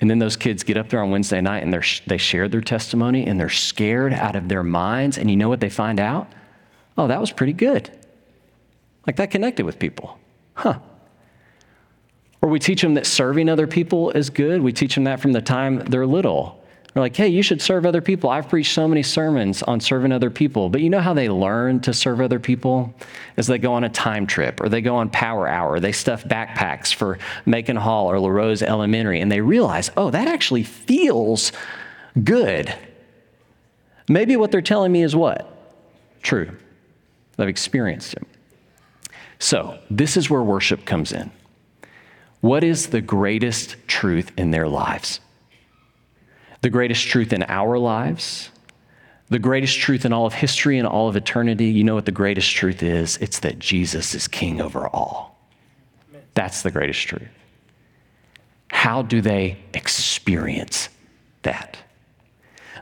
And 0.00 0.08
then 0.08 0.18
those 0.18 0.36
kids 0.36 0.62
get 0.62 0.76
up 0.76 0.88
there 0.88 1.02
on 1.02 1.10
Wednesday 1.10 1.40
night 1.40 1.62
and 1.62 1.72
they 2.06 2.16
share 2.16 2.48
their 2.48 2.62
testimony 2.62 3.26
and 3.26 3.38
they're 3.38 3.50
scared 3.50 4.14
out 4.14 4.34
of 4.34 4.48
their 4.48 4.62
minds. 4.62 5.18
And 5.18 5.30
you 5.30 5.36
know 5.36 5.48
what 5.48 5.60
they 5.60 5.68
find 5.68 6.00
out? 6.00 6.32
Oh, 6.96 7.06
that 7.06 7.20
was 7.20 7.30
pretty 7.32 7.52
good. 7.52 7.90
Like 9.06 9.16
that 9.16 9.30
connected 9.30 9.64
with 9.64 9.78
people. 9.78 10.18
Huh. 10.54 10.78
Or 12.42 12.48
we 12.48 12.58
teach 12.58 12.82
them 12.82 12.94
that 12.94 13.06
serving 13.06 13.48
other 13.48 13.66
people 13.66 14.10
is 14.10 14.30
good. 14.30 14.62
We 14.62 14.72
teach 14.72 14.94
them 14.94 15.04
that 15.04 15.20
from 15.20 15.32
the 15.32 15.42
time 15.42 15.78
they're 15.78 16.06
little. 16.06 16.60
We're 16.94 17.02
like, 17.02 17.14
hey, 17.14 17.28
you 17.28 17.42
should 17.42 17.62
serve 17.62 17.86
other 17.86 18.00
people. 18.00 18.30
I've 18.30 18.48
preached 18.48 18.74
so 18.74 18.88
many 18.88 19.04
sermons 19.04 19.62
on 19.62 19.78
serving 19.78 20.10
other 20.10 20.30
people. 20.30 20.68
But 20.68 20.80
you 20.80 20.90
know 20.90 21.00
how 21.00 21.14
they 21.14 21.28
learn 21.28 21.78
to 21.80 21.94
serve 21.94 22.20
other 22.20 22.40
people? 22.40 22.92
As 23.36 23.46
they 23.46 23.58
go 23.58 23.74
on 23.74 23.84
a 23.84 23.88
time 23.88 24.26
trip 24.26 24.60
or 24.60 24.68
they 24.68 24.80
go 24.80 24.96
on 24.96 25.08
power 25.10 25.46
hour. 25.46 25.78
They 25.78 25.92
stuff 25.92 26.24
backpacks 26.24 26.92
for 26.92 27.18
Macon 27.46 27.76
Hall 27.76 28.10
or 28.10 28.18
LaRose 28.18 28.62
Elementary 28.62 29.20
and 29.20 29.30
they 29.30 29.40
realize, 29.40 29.90
oh, 29.96 30.10
that 30.10 30.26
actually 30.26 30.64
feels 30.64 31.52
good. 32.24 32.74
Maybe 34.08 34.36
what 34.36 34.50
they're 34.50 34.60
telling 34.60 34.90
me 34.90 35.04
is 35.04 35.14
what? 35.14 35.46
True. 36.22 36.56
I've 37.38 37.48
experienced 37.48 38.14
it. 38.14 38.26
So, 39.40 39.78
this 39.90 40.18
is 40.18 40.28
where 40.28 40.42
worship 40.42 40.84
comes 40.84 41.12
in. 41.12 41.32
What 42.42 42.62
is 42.62 42.88
the 42.88 43.00
greatest 43.00 43.76
truth 43.88 44.30
in 44.36 44.50
their 44.50 44.68
lives? 44.68 45.18
The 46.60 46.68
greatest 46.68 47.06
truth 47.08 47.32
in 47.32 47.42
our 47.44 47.78
lives, 47.78 48.50
the 49.30 49.38
greatest 49.38 49.78
truth 49.78 50.04
in 50.04 50.12
all 50.12 50.26
of 50.26 50.34
history 50.34 50.76
and 50.78 50.86
all 50.86 51.08
of 51.08 51.16
eternity. 51.16 51.66
You 51.66 51.84
know 51.84 51.94
what 51.94 52.04
the 52.04 52.12
greatest 52.12 52.54
truth 52.54 52.82
is? 52.82 53.16
It's 53.16 53.38
that 53.40 53.58
Jesus 53.58 54.14
is 54.14 54.28
king 54.28 54.60
over 54.60 54.86
all. 54.88 55.38
That's 56.34 56.62
the 56.62 56.70
greatest 56.70 57.00
truth. 57.08 57.28
How 58.68 59.00
do 59.00 59.22
they 59.22 59.56
experience 59.72 60.90
that? 61.42 61.78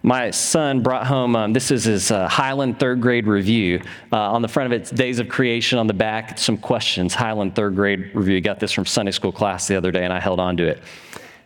My 0.02 0.30
son 0.30 0.82
brought 0.82 1.06
home, 1.06 1.34
um, 1.34 1.52
this 1.52 1.70
is 1.70 1.84
his 1.84 2.10
uh, 2.10 2.28
Highland 2.28 2.78
third 2.78 3.00
grade 3.00 3.26
review. 3.26 3.82
Uh, 4.12 4.16
on 4.16 4.42
the 4.42 4.48
front 4.48 4.72
of 4.72 4.80
it, 4.80 4.94
Days 4.94 5.18
of 5.18 5.28
Creation. 5.28 5.78
On 5.78 5.86
the 5.86 5.94
back, 5.94 6.38
some 6.38 6.56
questions. 6.56 7.14
Highland 7.14 7.54
third 7.54 7.74
grade 7.74 8.10
review. 8.14 8.40
Got 8.40 8.60
this 8.60 8.72
from 8.72 8.86
Sunday 8.86 9.12
school 9.12 9.32
class 9.32 9.66
the 9.66 9.76
other 9.76 9.90
day, 9.90 10.04
and 10.04 10.12
I 10.12 10.20
held 10.20 10.40
on 10.40 10.56
to 10.58 10.66
it. 10.66 10.78
It 10.78 10.82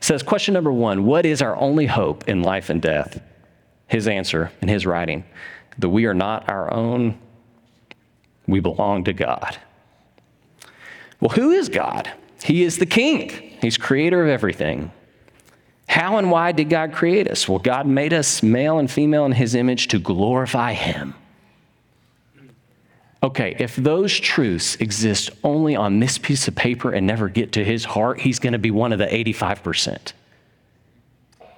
says, 0.00 0.22
Question 0.22 0.54
number 0.54 0.72
one 0.72 1.04
What 1.06 1.24
is 1.24 1.40
our 1.40 1.56
only 1.56 1.86
hope 1.86 2.28
in 2.28 2.42
life 2.42 2.70
and 2.70 2.82
death? 2.82 3.22
His 3.88 4.08
answer 4.08 4.50
in 4.60 4.68
his 4.68 4.86
writing 4.86 5.24
that 5.78 5.88
we 5.88 6.06
are 6.06 6.14
not 6.14 6.48
our 6.48 6.72
own, 6.72 7.18
we 8.46 8.60
belong 8.60 9.04
to 9.04 9.12
God. 9.12 9.58
Well, 11.20 11.30
who 11.30 11.52
is 11.52 11.68
God? 11.68 12.10
He 12.42 12.64
is 12.64 12.78
the 12.78 12.86
king, 12.86 13.28
He's 13.60 13.78
creator 13.78 14.22
of 14.22 14.28
everything. 14.28 14.92
How 15.88 16.16
and 16.16 16.30
why 16.30 16.52
did 16.52 16.70
God 16.70 16.92
create 16.92 17.28
us? 17.28 17.48
Well, 17.48 17.58
God 17.58 17.86
made 17.86 18.12
us 18.12 18.42
male 18.42 18.78
and 18.78 18.90
female 18.90 19.26
in 19.26 19.32
his 19.32 19.54
image 19.54 19.88
to 19.88 19.98
glorify 19.98 20.72
him. 20.72 21.14
Okay, 23.22 23.54
if 23.58 23.76
those 23.76 24.18
truths 24.18 24.74
exist 24.76 25.30
only 25.44 25.76
on 25.76 26.00
this 26.00 26.18
piece 26.18 26.48
of 26.48 26.56
paper 26.56 26.90
and 26.90 27.06
never 27.06 27.28
get 27.28 27.52
to 27.52 27.64
his 27.64 27.84
heart, 27.84 28.20
he's 28.20 28.40
going 28.40 28.52
to 28.52 28.58
be 28.58 28.72
one 28.72 28.92
of 28.92 28.98
the 28.98 29.06
85%. 29.06 30.12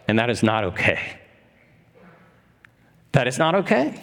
And 0.07 0.19
that 0.19 0.29
is 0.29 0.43
not 0.43 0.65
okay. 0.65 1.19
That 3.13 3.27
is 3.29 3.39
not 3.39 3.55
okay. 3.55 4.03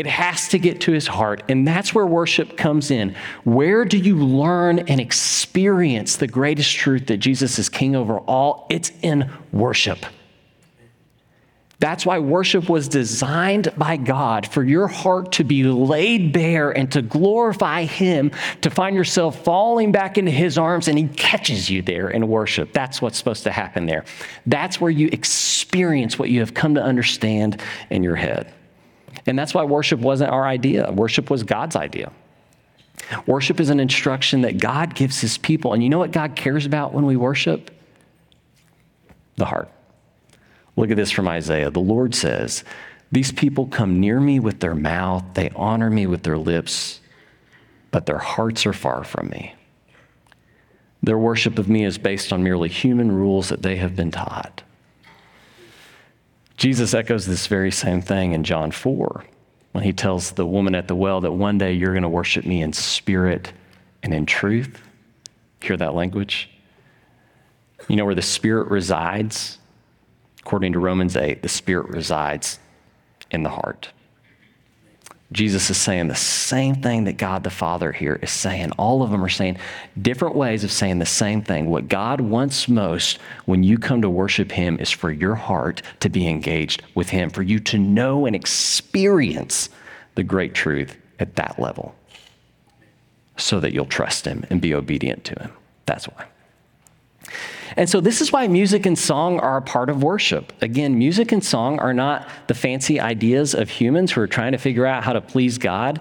It 0.00 0.06
has 0.06 0.48
to 0.48 0.58
get 0.58 0.80
to 0.82 0.92
his 0.92 1.06
heart. 1.06 1.42
And 1.50 1.68
that's 1.68 1.94
where 1.94 2.06
worship 2.06 2.56
comes 2.56 2.90
in. 2.90 3.14
Where 3.44 3.84
do 3.84 3.98
you 3.98 4.16
learn 4.16 4.78
and 4.78 4.98
experience 4.98 6.16
the 6.16 6.26
greatest 6.26 6.74
truth 6.74 7.08
that 7.08 7.18
Jesus 7.18 7.58
is 7.58 7.68
king 7.68 7.94
over 7.94 8.18
all? 8.20 8.66
It's 8.70 8.92
in 9.02 9.30
worship. 9.52 10.06
That's 11.80 12.06
why 12.06 12.18
worship 12.18 12.70
was 12.70 12.88
designed 12.88 13.74
by 13.76 13.98
God 13.98 14.46
for 14.46 14.64
your 14.64 14.88
heart 14.88 15.32
to 15.32 15.44
be 15.44 15.64
laid 15.64 16.32
bare 16.32 16.70
and 16.70 16.90
to 16.92 17.02
glorify 17.02 17.84
Him, 17.84 18.30
to 18.62 18.70
find 18.70 18.96
yourself 18.96 19.44
falling 19.44 19.92
back 19.92 20.16
into 20.16 20.30
His 20.30 20.56
arms 20.56 20.88
and 20.88 20.98
He 20.98 21.08
catches 21.08 21.68
you 21.68 21.82
there 21.82 22.08
in 22.08 22.26
worship. 22.26 22.72
That's 22.72 23.02
what's 23.02 23.18
supposed 23.18 23.42
to 23.42 23.50
happen 23.50 23.84
there. 23.84 24.06
That's 24.46 24.80
where 24.80 24.90
you 24.90 25.10
experience 25.12 26.18
what 26.18 26.30
you 26.30 26.40
have 26.40 26.54
come 26.54 26.74
to 26.76 26.82
understand 26.82 27.60
in 27.90 28.02
your 28.02 28.16
head. 28.16 28.54
And 29.26 29.38
that's 29.38 29.54
why 29.54 29.64
worship 29.64 30.00
wasn't 30.00 30.30
our 30.30 30.46
idea, 30.46 30.90
worship 30.90 31.30
was 31.30 31.42
God's 31.42 31.76
idea. 31.76 32.12
Worship 33.26 33.60
is 33.60 33.70
an 33.70 33.80
instruction 33.80 34.42
that 34.42 34.58
God 34.58 34.94
gives 34.94 35.20
his 35.20 35.38
people. 35.38 35.72
And 35.72 35.82
you 35.82 35.88
know 35.88 35.98
what 35.98 36.12
God 36.12 36.36
cares 36.36 36.66
about 36.66 36.92
when 36.92 37.06
we 37.06 37.16
worship? 37.16 37.70
The 39.36 39.46
heart. 39.46 39.70
Look 40.76 40.90
at 40.90 40.96
this 40.96 41.10
from 41.10 41.28
Isaiah. 41.28 41.70
The 41.70 41.80
Lord 41.80 42.14
says, 42.14 42.64
These 43.10 43.32
people 43.32 43.66
come 43.66 44.00
near 44.00 44.20
me 44.20 44.38
with 44.38 44.60
their 44.60 44.74
mouth, 44.74 45.24
they 45.34 45.50
honor 45.50 45.90
me 45.90 46.06
with 46.06 46.22
their 46.22 46.38
lips, 46.38 47.00
but 47.90 48.06
their 48.06 48.18
hearts 48.18 48.66
are 48.66 48.72
far 48.72 49.02
from 49.02 49.30
me. 49.30 49.54
Their 51.02 51.18
worship 51.18 51.58
of 51.58 51.68
me 51.68 51.84
is 51.84 51.98
based 51.98 52.32
on 52.32 52.42
merely 52.42 52.68
human 52.68 53.10
rules 53.10 53.48
that 53.48 53.62
they 53.62 53.76
have 53.76 53.96
been 53.96 54.10
taught. 54.10 54.62
Jesus 56.60 56.92
echoes 56.92 57.24
this 57.24 57.46
very 57.46 57.70
same 57.70 58.02
thing 58.02 58.32
in 58.32 58.44
John 58.44 58.70
4 58.70 59.24
when 59.72 59.82
he 59.82 59.94
tells 59.94 60.32
the 60.32 60.44
woman 60.44 60.74
at 60.74 60.88
the 60.88 60.94
well 60.94 61.22
that 61.22 61.32
one 61.32 61.56
day 61.56 61.72
you're 61.72 61.94
going 61.94 62.02
to 62.02 62.08
worship 62.08 62.44
me 62.44 62.60
in 62.60 62.74
spirit 62.74 63.54
and 64.02 64.12
in 64.12 64.26
truth. 64.26 64.78
Hear 65.62 65.78
that 65.78 65.94
language? 65.94 66.50
You 67.88 67.96
know 67.96 68.04
where 68.04 68.14
the 68.14 68.20
Spirit 68.20 68.68
resides? 68.68 69.56
According 70.40 70.74
to 70.74 70.80
Romans 70.80 71.16
8, 71.16 71.40
the 71.40 71.48
Spirit 71.48 71.88
resides 71.88 72.58
in 73.30 73.42
the 73.42 73.48
heart. 73.48 73.88
Jesus 75.32 75.70
is 75.70 75.76
saying 75.76 76.08
the 76.08 76.16
same 76.16 76.82
thing 76.82 77.04
that 77.04 77.16
God 77.16 77.44
the 77.44 77.50
Father 77.50 77.92
here 77.92 78.18
is 78.20 78.32
saying. 78.32 78.72
All 78.72 79.02
of 79.02 79.10
them 79.10 79.24
are 79.24 79.28
saying 79.28 79.58
different 80.00 80.34
ways 80.34 80.64
of 80.64 80.72
saying 80.72 80.98
the 80.98 81.06
same 81.06 81.40
thing. 81.42 81.70
What 81.70 81.88
God 81.88 82.20
wants 82.20 82.68
most 82.68 83.18
when 83.44 83.62
you 83.62 83.78
come 83.78 84.02
to 84.02 84.10
worship 84.10 84.50
Him 84.50 84.78
is 84.80 84.90
for 84.90 85.12
your 85.12 85.36
heart 85.36 85.82
to 86.00 86.08
be 86.08 86.26
engaged 86.26 86.82
with 86.96 87.10
Him, 87.10 87.30
for 87.30 87.42
you 87.42 87.60
to 87.60 87.78
know 87.78 88.26
and 88.26 88.34
experience 88.34 89.68
the 90.16 90.24
great 90.24 90.52
truth 90.52 90.96
at 91.20 91.36
that 91.36 91.60
level 91.60 91.94
so 93.36 93.60
that 93.60 93.72
you'll 93.72 93.86
trust 93.86 94.24
Him 94.24 94.44
and 94.50 94.60
be 94.60 94.74
obedient 94.74 95.22
to 95.24 95.38
Him. 95.38 95.52
That's 95.86 96.06
why. 96.06 96.26
And 97.80 97.88
so, 97.88 97.98
this 97.98 98.20
is 98.20 98.30
why 98.30 98.46
music 98.46 98.84
and 98.84 98.98
song 98.98 99.40
are 99.40 99.56
a 99.56 99.62
part 99.62 99.88
of 99.88 100.02
worship. 100.02 100.52
Again, 100.60 100.98
music 100.98 101.32
and 101.32 101.42
song 101.42 101.78
are 101.78 101.94
not 101.94 102.28
the 102.46 102.52
fancy 102.52 103.00
ideas 103.00 103.54
of 103.54 103.70
humans 103.70 104.12
who 104.12 104.20
are 104.20 104.26
trying 104.26 104.52
to 104.52 104.58
figure 104.58 104.84
out 104.84 105.02
how 105.02 105.14
to 105.14 105.22
please 105.22 105.56
God. 105.56 105.98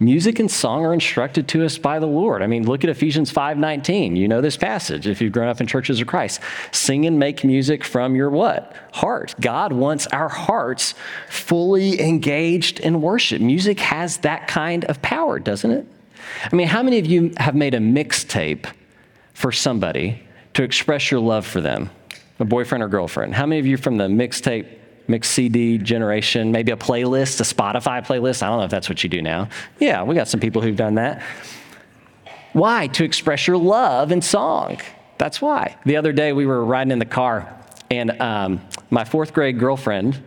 Music 0.00 0.40
and 0.40 0.50
song 0.50 0.84
are 0.84 0.92
instructed 0.92 1.46
to 1.46 1.64
us 1.64 1.78
by 1.78 2.00
the 2.00 2.06
Lord. 2.06 2.42
I 2.42 2.48
mean, 2.48 2.66
look 2.66 2.82
at 2.82 2.90
Ephesians 2.90 3.30
5:19. 3.30 4.16
You 4.16 4.26
know 4.26 4.40
this 4.40 4.56
passage 4.56 5.06
if 5.06 5.20
you've 5.20 5.30
grown 5.30 5.46
up 5.46 5.60
in 5.60 5.68
churches 5.68 6.00
of 6.00 6.08
Christ. 6.08 6.40
Sing 6.72 7.06
and 7.06 7.16
make 7.16 7.44
music 7.44 7.84
from 7.84 8.16
your 8.16 8.30
what? 8.30 8.74
Heart. 8.94 9.36
God 9.40 9.72
wants 9.72 10.08
our 10.08 10.28
hearts 10.28 10.94
fully 11.28 12.00
engaged 12.00 12.80
in 12.80 13.00
worship. 13.00 13.40
Music 13.40 13.78
has 13.78 14.16
that 14.16 14.48
kind 14.48 14.84
of 14.86 15.00
power, 15.00 15.38
doesn't 15.38 15.70
it? 15.70 15.86
I 16.52 16.56
mean, 16.56 16.66
how 16.66 16.82
many 16.82 16.98
of 16.98 17.06
you 17.06 17.32
have 17.36 17.54
made 17.54 17.74
a 17.74 17.78
mixtape 17.78 18.66
for 19.32 19.52
somebody 19.52 20.24
to 20.60 20.64
express 20.64 21.10
your 21.10 21.20
love 21.20 21.46
for 21.46 21.62
them, 21.62 21.88
a 22.38 22.44
boyfriend 22.44 22.84
or 22.84 22.88
girlfriend? 22.88 23.34
How 23.34 23.46
many 23.46 23.58
of 23.60 23.66
you 23.66 23.78
from 23.78 23.96
the 23.96 24.08
mixtape, 24.08 24.68
mixed 25.08 25.32
CD 25.32 25.78
generation, 25.78 26.52
maybe 26.52 26.70
a 26.70 26.76
playlist, 26.76 27.40
a 27.40 27.54
Spotify 27.54 28.04
playlist? 28.06 28.42
I 28.42 28.48
don't 28.48 28.58
know 28.58 28.64
if 28.64 28.70
that's 28.70 28.86
what 28.86 29.02
you 29.02 29.08
do 29.08 29.22
now. 29.22 29.48
Yeah, 29.78 30.02
we 30.02 30.14
got 30.14 30.28
some 30.28 30.38
people 30.38 30.60
who've 30.60 30.76
done 30.76 30.96
that. 30.96 31.22
Why? 32.52 32.88
To 32.88 33.04
express 33.04 33.46
your 33.46 33.56
love 33.56 34.12
in 34.12 34.20
song. 34.20 34.78
That's 35.16 35.40
why. 35.40 35.76
The 35.86 35.96
other 35.96 36.12
day 36.12 36.34
we 36.34 36.44
were 36.44 36.62
riding 36.62 36.90
in 36.90 36.98
the 36.98 37.06
car, 37.06 37.56
and 37.90 38.20
um, 38.20 38.60
my 38.90 39.04
fourth 39.04 39.32
grade 39.32 39.58
girlfriend, 39.58 40.22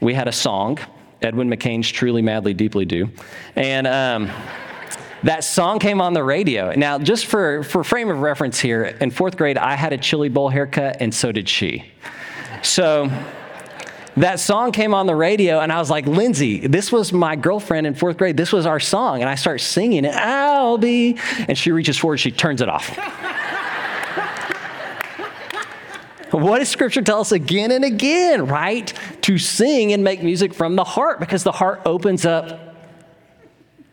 we 0.00 0.14
had 0.14 0.28
a 0.28 0.32
song, 0.32 0.78
Edwin 1.22 1.50
McCain's 1.50 1.90
Truly, 1.90 2.22
Madly, 2.22 2.54
Deeply 2.54 2.84
Do. 2.84 3.08
And. 3.56 3.88
Um, 3.88 4.30
that 5.22 5.44
song 5.44 5.78
came 5.78 6.00
on 6.00 6.14
the 6.14 6.24
radio. 6.24 6.72
Now, 6.74 6.98
just 6.98 7.26
for, 7.26 7.62
for 7.62 7.84
frame 7.84 8.10
of 8.10 8.20
reference 8.20 8.58
here, 8.58 8.84
in 8.84 9.10
fourth 9.10 9.36
grade, 9.36 9.56
I 9.56 9.76
had 9.76 9.92
a 9.92 9.98
chili 9.98 10.28
bowl 10.28 10.48
haircut, 10.48 10.96
and 11.00 11.14
so 11.14 11.30
did 11.30 11.48
she. 11.48 11.84
So 12.62 13.10
that 14.16 14.40
song 14.40 14.72
came 14.72 14.94
on 14.94 15.06
the 15.06 15.14
radio, 15.14 15.60
and 15.60 15.72
I 15.72 15.78
was 15.78 15.90
like, 15.90 16.06
Lindsay, 16.06 16.66
this 16.66 16.90
was 16.90 17.12
my 17.12 17.36
girlfriend 17.36 17.86
in 17.86 17.94
fourth 17.94 18.18
grade. 18.18 18.36
This 18.36 18.52
was 18.52 18.66
our 18.66 18.80
song. 18.80 19.20
And 19.20 19.30
I 19.30 19.36
start 19.36 19.60
singing 19.60 20.04
it, 20.04 20.14
I'll 20.14 20.78
be. 20.78 21.18
And 21.48 21.56
she 21.56 21.70
reaches 21.70 21.96
forward, 21.96 22.18
she 22.18 22.32
turns 22.32 22.60
it 22.60 22.68
off. 22.68 22.88
what 26.32 26.58
does 26.58 26.68
scripture 26.68 27.02
tell 27.02 27.20
us 27.20 27.30
again 27.30 27.70
and 27.70 27.84
again, 27.84 28.46
right? 28.46 28.92
To 29.22 29.38
sing 29.38 29.92
and 29.92 30.02
make 30.02 30.22
music 30.22 30.52
from 30.52 30.74
the 30.76 30.84
heart 30.84 31.20
because 31.20 31.44
the 31.44 31.52
heart 31.52 31.82
opens 31.84 32.26
up 32.26 32.74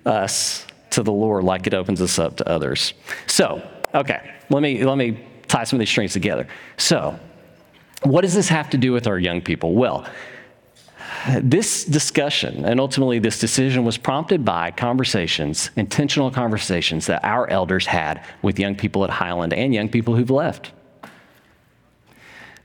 us 0.05 0.65
to 0.91 1.03
the 1.03 1.11
Lord 1.11 1.43
like 1.43 1.67
it 1.67 1.73
opens 1.73 2.01
us 2.01 2.19
up 2.19 2.37
to 2.37 2.49
others. 2.49 2.93
So, 3.27 3.61
okay, 3.93 4.33
let 4.49 4.61
me, 4.61 4.83
let 4.83 4.97
me 4.97 5.23
tie 5.47 5.63
some 5.63 5.77
of 5.77 5.79
these 5.79 5.89
strings 5.89 6.13
together. 6.13 6.47
So, 6.77 7.19
what 8.03 8.21
does 8.21 8.33
this 8.33 8.47
have 8.49 8.69
to 8.69 8.77
do 8.77 8.93
with 8.93 9.07
our 9.07 9.19
young 9.19 9.41
people? 9.41 9.73
Well, 9.73 10.07
this 11.41 11.83
discussion 11.83 12.65
and 12.65 12.79
ultimately 12.79 13.19
this 13.19 13.39
decision 13.39 13.83
was 13.83 13.97
prompted 13.97 14.45
by 14.45 14.71
conversations, 14.71 15.69
intentional 15.75 16.31
conversations 16.31 17.07
that 17.07 17.23
our 17.25 17.49
elders 17.49 17.85
had 17.85 18.23
with 18.41 18.57
young 18.57 18.75
people 18.75 19.03
at 19.03 19.09
Highland 19.09 19.53
and 19.53 19.73
young 19.73 19.89
people 19.89 20.15
who've 20.15 20.29
left. 20.29 20.71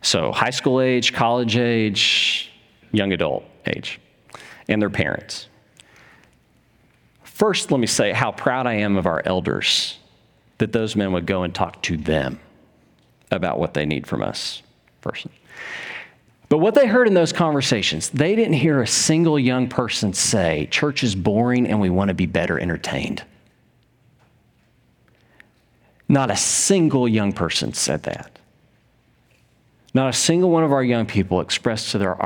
So, 0.03 0.33
high 0.33 0.51
school 0.51 0.81
age, 0.81 1.13
college 1.13 1.57
age, 1.57 2.53
young 2.93 3.13
adult 3.13 3.45
age, 3.67 4.01
and 4.69 4.81
their 4.81 4.91
parents. 4.91 5.49
First, 7.45 7.71
let 7.71 7.79
me 7.79 7.87
say 7.87 8.13
how 8.13 8.33
proud 8.33 8.67
I 8.67 8.77
am 8.77 8.97
of 8.97 9.05
our 9.05 9.21
elders 9.27 9.99
that 10.57 10.73
those 10.73 10.97
men 10.97 11.13
would 11.13 11.27
go 11.27 11.43
and 11.43 11.55
talk 11.55 11.83
to 11.83 11.99
them 11.99 12.41
about 13.31 13.59
what 13.59 13.75
they 13.75 13.85
need 13.85 14.07
from 14.07 14.23
us 14.23 14.63
first. 15.03 15.27
But 16.49 16.61
what 16.61 16.75
they 16.75 16.87
heard 16.87 17.07
in 17.07 17.13
those 17.13 17.35
conversations, 17.35 18.09
they 18.09 18.35
didn't 18.35 18.55
hear 18.55 18.81
a 18.81 18.87
single 18.87 19.39
young 19.39 19.69
person 19.69 20.15
say, 20.15 20.69
Church 20.71 21.05
is 21.05 21.15
boring 21.15 21.67
and 21.67 21.83
we 21.83 21.91
want 21.91 22.09
to 22.09 22.15
be 22.15 22.25
better 22.25 22.59
entertained. 22.59 23.23
Not 26.09 26.31
a 26.31 26.37
single 26.37 27.07
young 27.07 27.35
person 27.35 27.75
said 27.75 28.05
that. 28.05 28.39
Not 29.93 30.09
a 30.09 30.15
single 30.15 30.49
one 30.49 30.65
of 30.65 30.73
our 30.73 30.83
young 30.83 31.05
people 31.05 31.43
expressed 31.43 31.91
to 31.91 31.99
their 31.99 32.17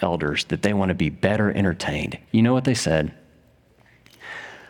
elders 0.00 0.44
that 0.44 0.62
they 0.62 0.72
want 0.72 0.90
to 0.90 0.94
be 0.94 1.10
better 1.10 1.50
entertained. 1.50 2.16
You 2.30 2.42
know 2.42 2.52
what 2.52 2.62
they 2.62 2.74
said? 2.74 3.12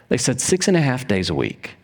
They 0.09 0.17
said 0.17 0.41
six 0.41 0.69
and 0.69 0.77
a 0.77 0.81
half 0.81 1.07
days 1.07 1.31
a 1.31 1.35
week. 1.35 1.75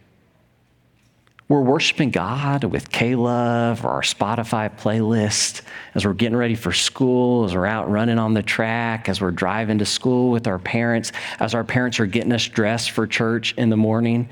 We're 1.46 1.60
worshiping 1.60 2.10
God 2.10 2.64
with 2.64 2.90
K-Love 2.90 3.84
or 3.84 3.90
our 3.90 4.00
Spotify 4.00 4.74
playlist 4.74 5.60
as 5.94 6.06
we're 6.06 6.14
getting 6.14 6.38
ready 6.38 6.54
for 6.54 6.72
school, 6.72 7.44
as 7.44 7.54
we're 7.54 7.66
out 7.66 7.90
running 7.90 8.18
on 8.18 8.32
the 8.32 8.42
track, 8.42 9.10
as 9.10 9.20
we're 9.20 9.30
driving 9.30 9.76
to 9.78 9.84
school 9.84 10.30
with 10.30 10.46
our 10.46 10.58
parents, 10.58 11.12
as 11.40 11.54
our 11.54 11.62
parents 11.62 12.00
are 12.00 12.06
getting 12.06 12.32
us 12.32 12.48
dressed 12.48 12.92
for 12.92 13.06
church 13.06 13.52
in 13.58 13.68
the 13.68 13.76
morning. 13.76 14.26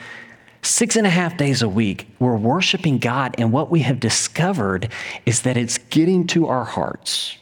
Six 0.62 0.96
and 0.96 1.06
a 1.06 1.10
half 1.10 1.36
days 1.36 1.60
a 1.60 1.68
week, 1.68 2.06
we're 2.18 2.36
worshiping 2.36 2.96
God, 2.96 3.34
and 3.36 3.52
what 3.52 3.70
we 3.70 3.80
have 3.80 4.00
discovered 4.00 4.88
is 5.26 5.42
that 5.42 5.58
it's 5.58 5.76
getting 5.76 6.26
to 6.28 6.46
our 6.46 6.64
hearts. 6.64 7.36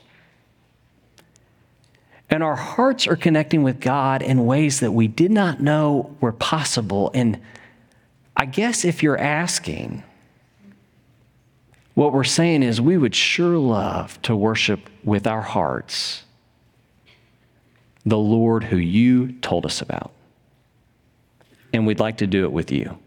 And 2.31 2.43
our 2.45 2.57
hearts 2.57 3.07
are 3.09 3.17
connecting 3.17 3.63
with 3.65 3.81
God 3.81 4.23
in 4.23 4.47
ways 4.47 4.81
that 4.81 4.93
we 4.93 5.09
did 5.09 5.33
not 5.33 5.61
know 5.61 6.17
were 6.21 6.33
possible. 6.33 7.11
And 7.13 7.41
I 8.37 8.47
guess 8.47 8.85
if 8.85 9.03
you're 9.03 9.19
asking, 9.19 10.05
what 11.95 12.13
we're 12.13 12.25
saying 12.25 12.63
is 12.63 12.81
we 12.81 12.97
would 12.97 13.15
sure 13.15 13.59
love 13.59 14.23
to 14.23 14.37
worship 14.37 14.89
with 15.03 15.27
our 15.27 15.43
hearts 15.43 16.23
the 18.07 18.17
Lord 18.17 18.65
who 18.65 18.77
you 18.77 19.33
told 19.41 19.67
us 19.67 19.83
about. 19.83 20.13
And 21.73 21.87
we'd 21.87 22.01
like 22.01 22.19
to 22.19 22.27
do 22.27 22.45
it 22.45 22.53
with 22.53 22.73
you, 22.73 22.99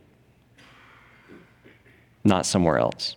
not 2.23 2.45
somewhere 2.45 2.77
else. 2.77 3.15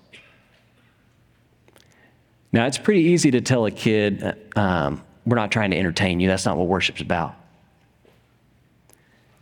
Now, 2.53 2.67
it's 2.67 2.79
pretty 2.79 3.03
easy 3.03 3.31
to 3.33 3.41
tell 3.41 3.67
a 3.67 3.71
kid, 3.71 4.35
um, 4.57 5.03
we're 5.27 5.37
not 5.37 5.51
trying 5.51 5.73
to 5.73 5.77
entertain 5.77 6.21
you. 6.21 6.29
That's 6.29 6.47
not 6.47 6.57
what 6.57 6.69
worship's 6.69 7.01
about. 7.01 7.35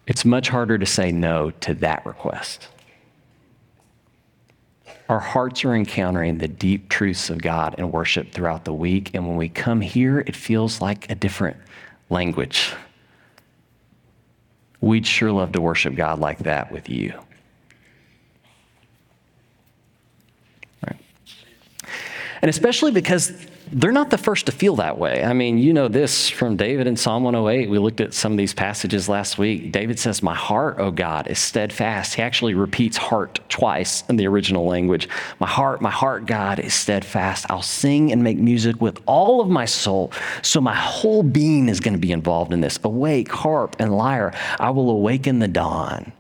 It's 0.06 0.24
much 0.24 0.48
harder 0.48 0.78
to 0.78 0.86
say 0.86 1.12
no 1.12 1.50
to 1.50 1.74
that 1.74 2.04
request. 2.04 2.68
Our 5.08 5.20
hearts 5.20 5.64
are 5.64 5.74
encountering 5.74 6.38
the 6.38 6.48
deep 6.48 6.88
truths 6.88 7.28
of 7.28 7.40
God 7.40 7.74
and 7.76 7.92
worship 7.92 8.32
throughout 8.32 8.64
the 8.64 8.72
week. 8.72 9.10
And 9.12 9.26
when 9.28 9.36
we 9.36 9.50
come 9.50 9.82
here, 9.82 10.20
it 10.20 10.34
feels 10.34 10.80
like 10.80 11.10
a 11.10 11.14
different 11.14 11.58
language. 12.08 12.72
We'd 14.80 15.06
sure 15.06 15.30
love 15.30 15.52
to 15.52 15.60
worship 15.60 15.94
God 15.94 16.18
like 16.18 16.38
that 16.40 16.72
with 16.72 16.88
you. 16.88 17.12
Right. 20.86 20.98
And 22.40 22.48
especially 22.48 22.90
because 22.90 23.46
they're 23.72 23.92
not 23.92 24.10
the 24.10 24.18
first 24.18 24.46
to 24.46 24.52
feel 24.52 24.76
that 24.76 24.98
way. 24.98 25.24
I 25.24 25.32
mean, 25.32 25.58
you 25.58 25.72
know 25.72 25.88
this 25.88 26.28
from 26.28 26.56
David 26.56 26.86
in 26.86 26.96
Psalm 26.96 27.24
108. 27.24 27.70
We 27.70 27.78
looked 27.78 28.00
at 28.00 28.14
some 28.14 28.32
of 28.32 28.38
these 28.38 28.54
passages 28.54 29.08
last 29.08 29.38
week. 29.38 29.72
David 29.72 29.98
says, 29.98 30.22
My 30.22 30.34
heart, 30.34 30.78
O 30.78 30.90
God, 30.90 31.28
is 31.28 31.38
steadfast. 31.38 32.14
He 32.14 32.22
actually 32.22 32.54
repeats 32.54 32.96
heart 32.96 33.40
twice 33.48 34.04
in 34.08 34.16
the 34.16 34.26
original 34.26 34.66
language. 34.66 35.08
My 35.38 35.46
heart, 35.46 35.80
my 35.80 35.90
heart, 35.90 36.26
God, 36.26 36.58
is 36.58 36.74
steadfast. 36.74 37.46
I'll 37.48 37.62
sing 37.62 38.12
and 38.12 38.22
make 38.22 38.38
music 38.38 38.80
with 38.80 39.00
all 39.06 39.40
of 39.40 39.48
my 39.48 39.64
soul. 39.64 40.12
So 40.42 40.60
my 40.60 40.74
whole 40.74 41.22
being 41.22 41.68
is 41.68 41.80
going 41.80 41.94
to 41.94 42.00
be 42.00 42.12
involved 42.12 42.52
in 42.52 42.60
this. 42.60 42.78
Awake, 42.84 43.30
harp, 43.30 43.76
and 43.78 43.96
lyre. 43.96 44.34
I 44.60 44.70
will 44.70 44.90
awaken 44.90 45.38
the 45.38 45.48
dawn. 45.48 46.12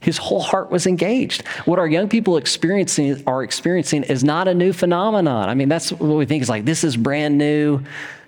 His 0.00 0.16
whole 0.16 0.40
heart 0.40 0.70
was 0.70 0.86
engaged. 0.86 1.46
What 1.66 1.78
our 1.78 1.86
young 1.86 2.08
people 2.08 2.38
experiencing 2.38 3.22
are 3.26 3.42
experiencing 3.42 4.04
is 4.04 4.24
not 4.24 4.48
a 4.48 4.54
new 4.54 4.72
phenomenon. 4.72 5.48
I 5.48 5.54
mean, 5.54 5.68
that's 5.68 5.92
what 5.92 6.16
we 6.16 6.24
think 6.24 6.42
is 6.42 6.48
like 6.48 6.64
this 6.64 6.84
is 6.84 6.96
brand 6.96 7.36
new. 7.36 7.82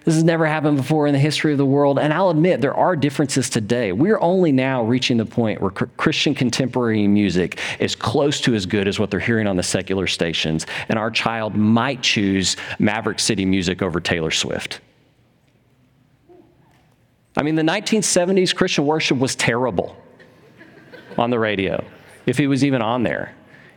This 0.04 0.14
has 0.14 0.24
never 0.24 0.44
happened 0.44 0.76
before 0.76 1.06
in 1.06 1.12
the 1.12 1.18
history 1.18 1.52
of 1.52 1.58
the 1.58 1.64
world. 1.64 1.98
And 1.98 2.12
I'll 2.12 2.30
admit, 2.30 2.60
there 2.60 2.74
are 2.74 2.96
differences 2.96 3.48
today. 3.48 3.92
We're 3.92 4.18
only 4.20 4.50
now 4.50 4.82
reaching 4.82 5.16
the 5.16 5.24
point 5.24 5.60
where 5.60 5.70
Christian 5.70 6.34
contemporary 6.34 7.06
music 7.06 7.60
is 7.78 7.94
close 7.94 8.40
to 8.42 8.54
as 8.54 8.66
good 8.66 8.88
as 8.88 8.98
what 8.98 9.12
they're 9.12 9.20
hearing 9.20 9.46
on 9.46 9.56
the 9.56 9.62
secular 9.62 10.08
stations. 10.08 10.66
And 10.88 10.98
our 10.98 11.10
child 11.10 11.54
might 11.54 12.02
choose 12.02 12.56
Maverick 12.80 13.20
City 13.20 13.44
music 13.44 13.80
over 13.80 14.00
Taylor 14.00 14.32
Swift. 14.32 14.80
I 17.36 17.44
mean, 17.44 17.54
the 17.54 17.62
1970s 17.62 18.54
Christian 18.54 18.84
worship 18.84 19.18
was 19.18 19.36
terrible 19.36 19.96
on 21.18 21.30
the 21.30 21.38
radio, 21.38 21.84
if 22.26 22.40
it 22.40 22.46
was 22.46 22.64
even 22.64 22.82
on 22.82 23.02
there. 23.02 23.34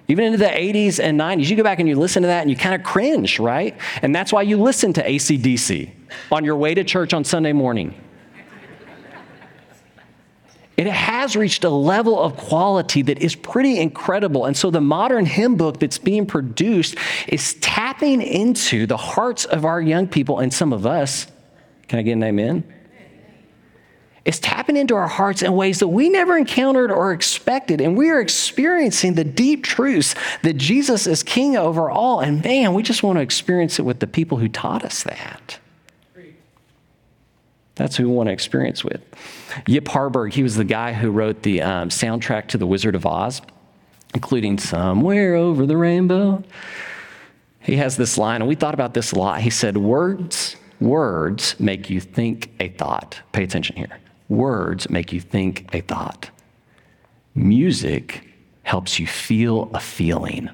Even 0.07 0.25
into 0.25 0.37
the 0.37 0.45
80s 0.45 0.99
and 0.99 1.19
90s, 1.19 1.49
you 1.49 1.55
go 1.55 1.63
back 1.63 1.79
and 1.79 1.89
you 1.89 1.95
listen 1.95 2.21
to 2.21 2.27
that 2.27 2.41
and 2.41 2.49
you 2.49 2.55
kind 2.55 2.75
of 2.75 2.83
cringe, 2.83 3.39
right? 3.39 3.75
And 4.03 4.13
that's 4.13 4.31
why 4.31 4.43
you 4.43 4.57
listen 4.57 4.93
to 4.93 5.03
ACDC 5.03 5.91
on 6.31 6.45
your 6.45 6.55
way 6.55 6.75
to 6.75 6.83
church 6.83 7.13
on 7.13 7.23
Sunday 7.23 7.53
morning. 7.53 7.95
It 10.77 10.87
has 10.87 11.35
reached 11.37 11.63
a 11.63 11.69
level 11.69 12.19
of 12.21 12.35
quality 12.35 13.01
that 13.03 13.19
is 13.19 13.33
pretty 13.33 13.79
incredible. 13.79 14.45
And 14.45 14.57
so 14.57 14.69
the 14.69 14.81
modern 14.81 15.25
hymn 15.25 15.55
book 15.55 15.79
that's 15.79 15.97
being 15.97 16.25
produced 16.25 16.95
is 17.27 17.53
tapping 17.55 18.21
into 18.21 18.85
the 18.85 18.97
hearts 18.97 19.45
of 19.45 19.63
our 19.63 19.79
young 19.81 20.07
people 20.07 20.39
and 20.39 20.53
some 20.53 20.73
of 20.73 20.85
us. 20.85 21.27
Can 21.87 21.99
I 21.99 22.01
get 22.01 22.13
an 22.13 22.23
amen? 22.23 22.74
Is 24.25 24.39
tapping 24.39 24.75
into 24.75 24.95
our 24.95 25.07
hearts 25.07 25.43
in 25.43 25.53
ways 25.53 25.79
that 25.79 25.87
we 25.87 26.09
never 26.09 26.35
encountered 26.35 26.91
or 26.91 27.13
expected. 27.13 27.79
And 27.79 27.95
we 27.95 28.09
are 28.09 28.19
experiencing 28.19 29.13
the 29.13 29.23
deep 29.23 29.63
truths 29.63 30.15
that 30.41 30.53
Jesus 30.53 31.05
is 31.05 31.21
king 31.21 31.55
over 31.55 31.89
all. 31.89 32.19
And 32.19 32.43
man, 32.43 32.73
we 32.73 32.81
just 32.81 33.03
want 33.03 33.17
to 33.17 33.21
experience 33.21 33.77
it 33.77 33.83
with 33.83 33.99
the 33.99 34.07
people 34.07 34.39
who 34.39 34.49
taught 34.49 34.83
us 34.83 35.03
that. 35.03 35.59
That's 37.75 37.97
who 37.97 38.09
we 38.09 38.15
want 38.15 38.27
to 38.27 38.33
experience 38.33 38.83
with. 38.83 39.01
Yip 39.67 39.87
Harburg, 39.89 40.33
he 40.33 40.43
was 40.43 40.55
the 40.55 40.63
guy 40.63 40.93
who 40.93 41.11
wrote 41.11 41.43
the 41.43 41.61
um, 41.61 41.89
soundtrack 41.89 42.47
to 42.47 42.57
The 42.57 42.65
Wizard 42.65 42.95
of 42.95 43.05
Oz, 43.05 43.41
including 44.13 44.57
Somewhere 44.57 45.35
Over 45.35 45.65
the 45.65 45.75
Rainbow. 45.75 46.41
He 47.59 47.75
has 47.77 47.97
this 47.97 48.17
line, 48.17 48.41
and 48.41 48.47
we 48.47 48.55
thought 48.55 48.73
about 48.73 48.93
this 48.93 49.11
a 49.11 49.19
lot. 49.19 49.41
He 49.41 49.49
said, 49.49 49.75
Words, 49.75 50.55
words 50.79 51.59
make 51.59 51.89
you 51.89 51.99
think 51.99 52.51
a 52.61 52.69
thought. 52.69 53.19
Pay 53.33 53.43
attention 53.43 53.75
here. 53.75 53.99
Words 54.29 54.89
make 54.89 55.13
you 55.13 55.21
think 55.21 55.69
a 55.73 55.81
thought. 55.81 56.29
Music 57.35 58.27
helps 58.63 58.99
you 58.99 59.05
feel 59.05 59.69
a 59.73 59.79
feeling. 59.79 60.49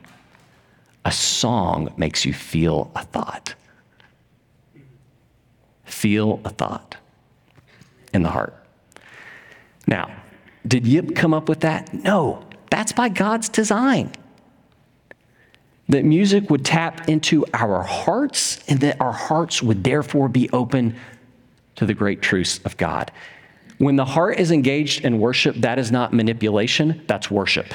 A 1.05 1.11
song 1.11 1.93
makes 1.97 2.25
you 2.25 2.33
feel 2.33 2.91
a 2.95 3.03
thought. 3.03 3.55
Feel 5.85 6.41
a 6.43 6.49
thought 6.49 6.97
in 8.13 8.23
the 8.23 8.29
heart. 8.29 8.55
Now, 9.87 10.11
did 10.67 10.85
Yip 10.85 11.15
come 11.15 11.33
up 11.33 11.49
with 11.49 11.61
that? 11.61 11.93
No, 11.93 12.43
that's 12.69 12.91
by 12.91 13.09
God's 13.09 13.49
design. 13.49 14.11
That 15.89 16.05
music 16.05 16.49
would 16.49 16.63
tap 16.63 17.09
into 17.09 17.45
our 17.53 17.81
hearts 17.83 18.63
and 18.67 18.79
that 18.81 19.01
our 19.01 19.11
hearts 19.11 19.61
would 19.61 19.83
therefore 19.83 20.29
be 20.29 20.49
open 20.51 20.95
to 21.75 21.85
the 21.85 21.93
great 21.93 22.21
truths 22.21 22.59
of 22.63 22.77
God. 22.77 23.11
When 23.81 23.95
the 23.95 24.05
heart 24.05 24.37
is 24.37 24.51
engaged 24.51 25.05
in 25.05 25.19
worship, 25.19 25.55
that 25.55 25.79
is 25.79 25.91
not 25.91 26.13
manipulation, 26.13 27.01
that's 27.07 27.31
worship. 27.31 27.73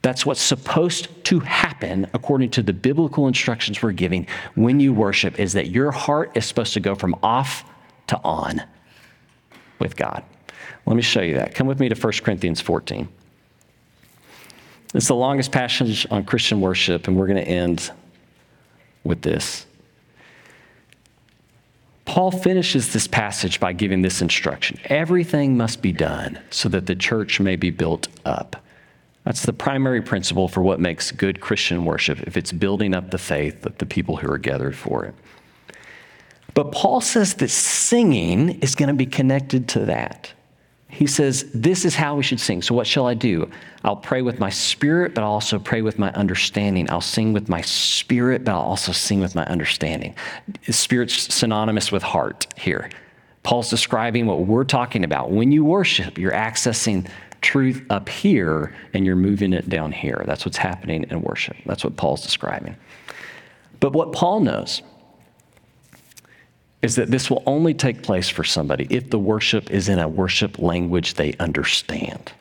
That's 0.00 0.24
what's 0.24 0.40
supposed 0.40 1.24
to 1.26 1.40
happen 1.40 2.08
according 2.14 2.52
to 2.52 2.62
the 2.62 2.72
biblical 2.72 3.28
instructions 3.28 3.82
we're 3.82 3.92
giving 3.92 4.26
when 4.54 4.80
you 4.80 4.94
worship 4.94 5.38
is 5.38 5.52
that 5.52 5.68
your 5.68 5.90
heart 5.90 6.38
is 6.38 6.46
supposed 6.46 6.72
to 6.72 6.80
go 6.80 6.94
from 6.94 7.16
off 7.22 7.64
to 8.06 8.18
on 8.24 8.62
with 9.78 9.94
God. 9.94 10.24
Let 10.86 10.96
me 10.96 11.02
show 11.02 11.20
you 11.20 11.34
that. 11.34 11.54
Come 11.54 11.66
with 11.66 11.78
me 11.78 11.90
to 11.90 11.94
1 11.94 12.12
Corinthians 12.24 12.62
14. 12.62 13.10
It's 14.94 15.08
the 15.08 15.14
longest 15.16 15.52
passage 15.52 16.06
on 16.10 16.24
Christian 16.24 16.62
worship, 16.62 17.08
and 17.08 17.16
we're 17.18 17.26
going 17.26 17.44
to 17.44 17.50
end 17.50 17.90
with 19.04 19.20
this. 19.20 19.66
Paul 22.10 22.32
finishes 22.32 22.92
this 22.92 23.06
passage 23.06 23.60
by 23.60 23.72
giving 23.72 24.02
this 24.02 24.20
instruction 24.20 24.80
everything 24.86 25.56
must 25.56 25.80
be 25.80 25.92
done 25.92 26.40
so 26.50 26.68
that 26.68 26.86
the 26.86 26.96
church 26.96 27.38
may 27.38 27.54
be 27.54 27.70
built 27.70 28.08
up. 28.24 28.56
That's 29.22 29.46
the 29.46 29.52
primary 29.52 30.02
principle 30.02 30.48
for 30.48 30.60
what 30.60 30.80
makes 30.80 31.12
good 31.12 31.40
Christian 31.40 31.84
worship, 31.84 32.20
if 32.22 32.36
it's 32.36 32.50
building 32.50 32.94
up 32.94 33.12
the 33.12 33.18
faith 33.18 33.64
of 33.64 33.78
the 33.78 33.86
people 33.86 34.16
who 34.16 34.28
are 34.28 34.38
gathered 34.38 34.74
for 34.74 35.04
it. 35.04 35.14
But 36.52 36.72
Paul 36.72 37.00
says 37.00 37.34
that 37.34 37.48
singing 37.48 38.58
is 38.58 38.74
going 38.74 38.88
to 38.88 38.94
be 38.94 39.06
connected 39.06 39.68
to 39.68 39.84
that 39.84 40.32
he 40.90 41.06
says, 41.06 41.50
This 41.54 41.84
is 41.84 41.94
how 41.94 42.16
we 42.16 42.22
should 42.22 42.40
sing. 42.40 42.62
So, 42.62 42.74
what 42.74 42.86
shall 42.86 43.06
I 43.06 43.14
do? 43.14 43.50
I'll 43.84 43.96
pray 43.96 44.22
with 44.22 44.38
my 44.38 44.50
spirit, 44.50 45.14
but 45.14 45.22
I'll 45.22 45.32
also 45.32 45.58
pray 45.58 45.82
with 45.82 45.98
my 45.98 46.12
understanding. 46.12 46.90
I'll 46.90 47.00
sing 47.00 47.32
with 47.32 47.48
my 47.48 47.60
spirit, 47.62 48.44
but 48.44 48.52
I'll 48.52 48.60
also 48.60 48.92
sing 48.92 49.20
with 49.20 49.34
my 49.34 49.44
understanding. 49.46 50.14
Spirit's 50.68 51.32
synonymous 51.32 51.90
with 51.90 52.02
heart 52.02 52.46
here. 52.56 52.90
Paul's 53.42 53.70
describing 53.70 54.26
what 54.26 54.46
we're 54.46 54.64
talking 54.64 55.04
about. 55.04 55.30
When 55.30 55.50
you 55.50 55.64
worship, 55.64 56.18
you're 56.18 56.32
accessing 56.32 57.08
truth 57.40 57.82
up 57.88 58.08
here 58.08 58.74
and 58.92 59.06
you're 59.06 59.16
moving 59.16 59.52
it 59.52 59.68
down 59.68 59.92
here. 59.92 60.22
That's 60.26 60.44
what's 60.44 60.58
happening 60.58 61.06
in 61.08 61.22
worship. 61.22 61.56
That's 61.64 61.84
what 61.84 61.96
Paul's 61.96 62.22
describing. 62.22 62.76
But 63.78 63.94
what 63.94 64.12
Paul 64.12 64.40
knows 64.40 64.82
is 66.82 66.96
that 66.96 67.10
this 67.10 67.28
will 67.30 67.42
only 67.46 67.74
take 67.74 68.02
place 68.02 68.28
for 68.28 68.44
somebody 68.44 68.86
if 68.90 69.10
the 69.10 69.18
worship 69.18 69.70
is 69.70 69.88
in 69.88 69.98
a 69.98 70.08
worship 70.08 70.58
language 70.58 71.14
they 71.14 71.34
understand. 71.34 72.32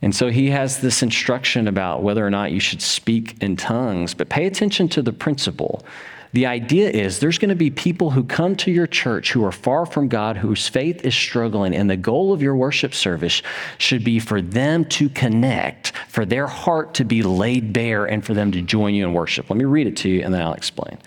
And 0.00 0.14
so 0.14 0.30
he 0.30 0.50
has 0.50 0.80
this 0.80 1.02
instruction 1.02 1.68
about 1.68 2.02
whether 2.02 2.26
or 2.26 2.30
not 2.30 2.50
you 2.50 2.58
should 2.58 2.82
speak 2.82 3.40
in 3.40 3.56
tongues, 3.56 4.14
but 4.14 4.28
pay 4.28 4.46
attention 4.46 4.88
to 4.90 5.02
the 5.02 5.12
principle. 5.12 5.84
The 6.32 6.46
idea 6.46 6.88
is 6.88 7.20
there's 7.20 7.38
going 7.38 7.50
to 7.50 7.54
be 7.54 7.70
people 7.70 8.10
who 8.10 8.24
come 8.24 8.56
to 8.56 8.70
your 8.72 8.86
church 8.86 9.32
who 9.32 9.44
are 9.44 9.52
far 9.52 9.84
from 9.84 10.08
God, 10.08 10.38
whose 10.38 10.66
faith 10.66 11.04
is 11.04 11.14
struggling, 11.14 11.74
and 11.74 11.88
the 11.88 11.96
goal 11.96 12.32
of 12.32 12.42
your 12.42 12.56
worship 12.56 12.94
service 12.94 13.42
should 13.78 14.02
be 14.02 14.18
for 14.18 14.40
them 14.40 14.86
to 14.86 15.10
connect, 15.10 15.92
for 16.08 16.24
their 16.24 16.46
heart 16.46 16.94
to 16.94 17.04
be 17.04 17.22
laid 17.22 17.72
bare, 17.72 18.06
and 18.06 18.24
for 18.24 18.32
them 18.34 18.50
to 18.52 18.62
join 18.62 18.94
you 18.94 19.06
in 19.06 19.12
worship. 19.12 19.50
Let 19.50 19.58
me 19.58 19.66
read 19.66 19.86
it 19.86 19.96
to 19.98 20.08
you 20.08 20.22
and 20.22 20.32
then 20.32 20.40
I'll 20.40 20.54
explain. 20.54 20.98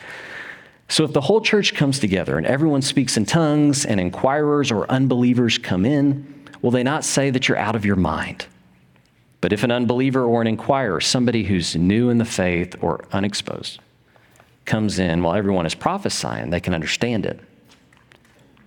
So, 0.87 1.03
if 1.03 1.13
the 1.13 1.21
whole 1.21 1.41
church 1.41 1.73
comes 1.73 1.99
together 1.99 2.37
and 2.37 2.45
everyone 2.45 2.81
speaks 2.81 3.17
in 3.17 3.25
tongues 3.25 3.85
and 3.85 3.99
inquirers 3.99 4.71
or 4.71 4.89
unbelievers 4.89 5.57
come 5.57 5.85
in, 5.85 6.45
will 6.61 6.71
they 6.71 6.83
not 6.83 7.03
say 7.03 7.31
that 7.31 7.47
you're 7.47 7.57
out 7.57 7.75
of 7.75 7.85
your 7.85 7.95
mind? 7.95 8.45
But 9.41 9.51
if 9.51 9.63
an 9.63 9.71
unbeliever 9.71 10.23
or 10.23 10.41
an 10.41 10.47
inquirer, 10.47 11.01
somebody 11.01 11.43
who's 11.43 11.75
new 11.75 12.09
in 12.09 12.17
the 12.17 12.25
faith 12.25 12.75
or 12.81 13.05
unexposed, 13.11 13.79
comes 14.65 14.99
in 14.99 15.21
while 15.21 15.35
everyone 15.35 15.65
is 15.65 15.75
prophesying, 15.75 16.49
they 16.49 16.59
can 16.59 16.73
understand 16.73 17.25
it. 17.25 17.39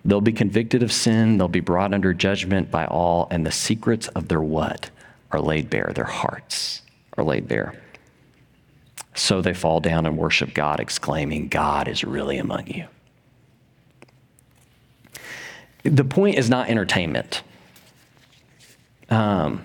They'll 0.05 0.21
be 0.21 0.33
convicted 0.33 0.83
of 0.83 0.93
sin, 0.93 1.39
they'll 1.39 1.49
be 1.49 1.61
brought 1.61 1.93
under 1.93 2.15
judgment 2.15 2.71
by 2.71 2.87
all, 2.87 3.29
and 3.31 3.45
the 3.45 3.53
secrets 3.53 4.09
of 4.09 4.29
their 4.29 4.41
what 4.41 4.91
are 5.33 5.41
laid 5.41 5.69
bare, 5.69 5.93
their 5.95 6.05
hearts 6.05 6.83
are 7.17 7.25
laid 7.25 7.49
bare. 7.49 7.75
So 9.19 9.43
they 9.43 9.53
fall 9.53 9.81
down 9.81 10.07
and 10.07 10.17
worship 10.17 10.55
God, 10.55 10.79
exclaiming, 10.79 11.49
God 11.49 11.89
is 11.89 12.05
really 12.05 12.39
among 12.39 12.69
you. 12.69 12.87
The 15.83 16.05
point 16.05 16.39
is 16.39 16.49
not 16.49 16.69
entertainment. 16.69 17.43
Um, 19.11 19.65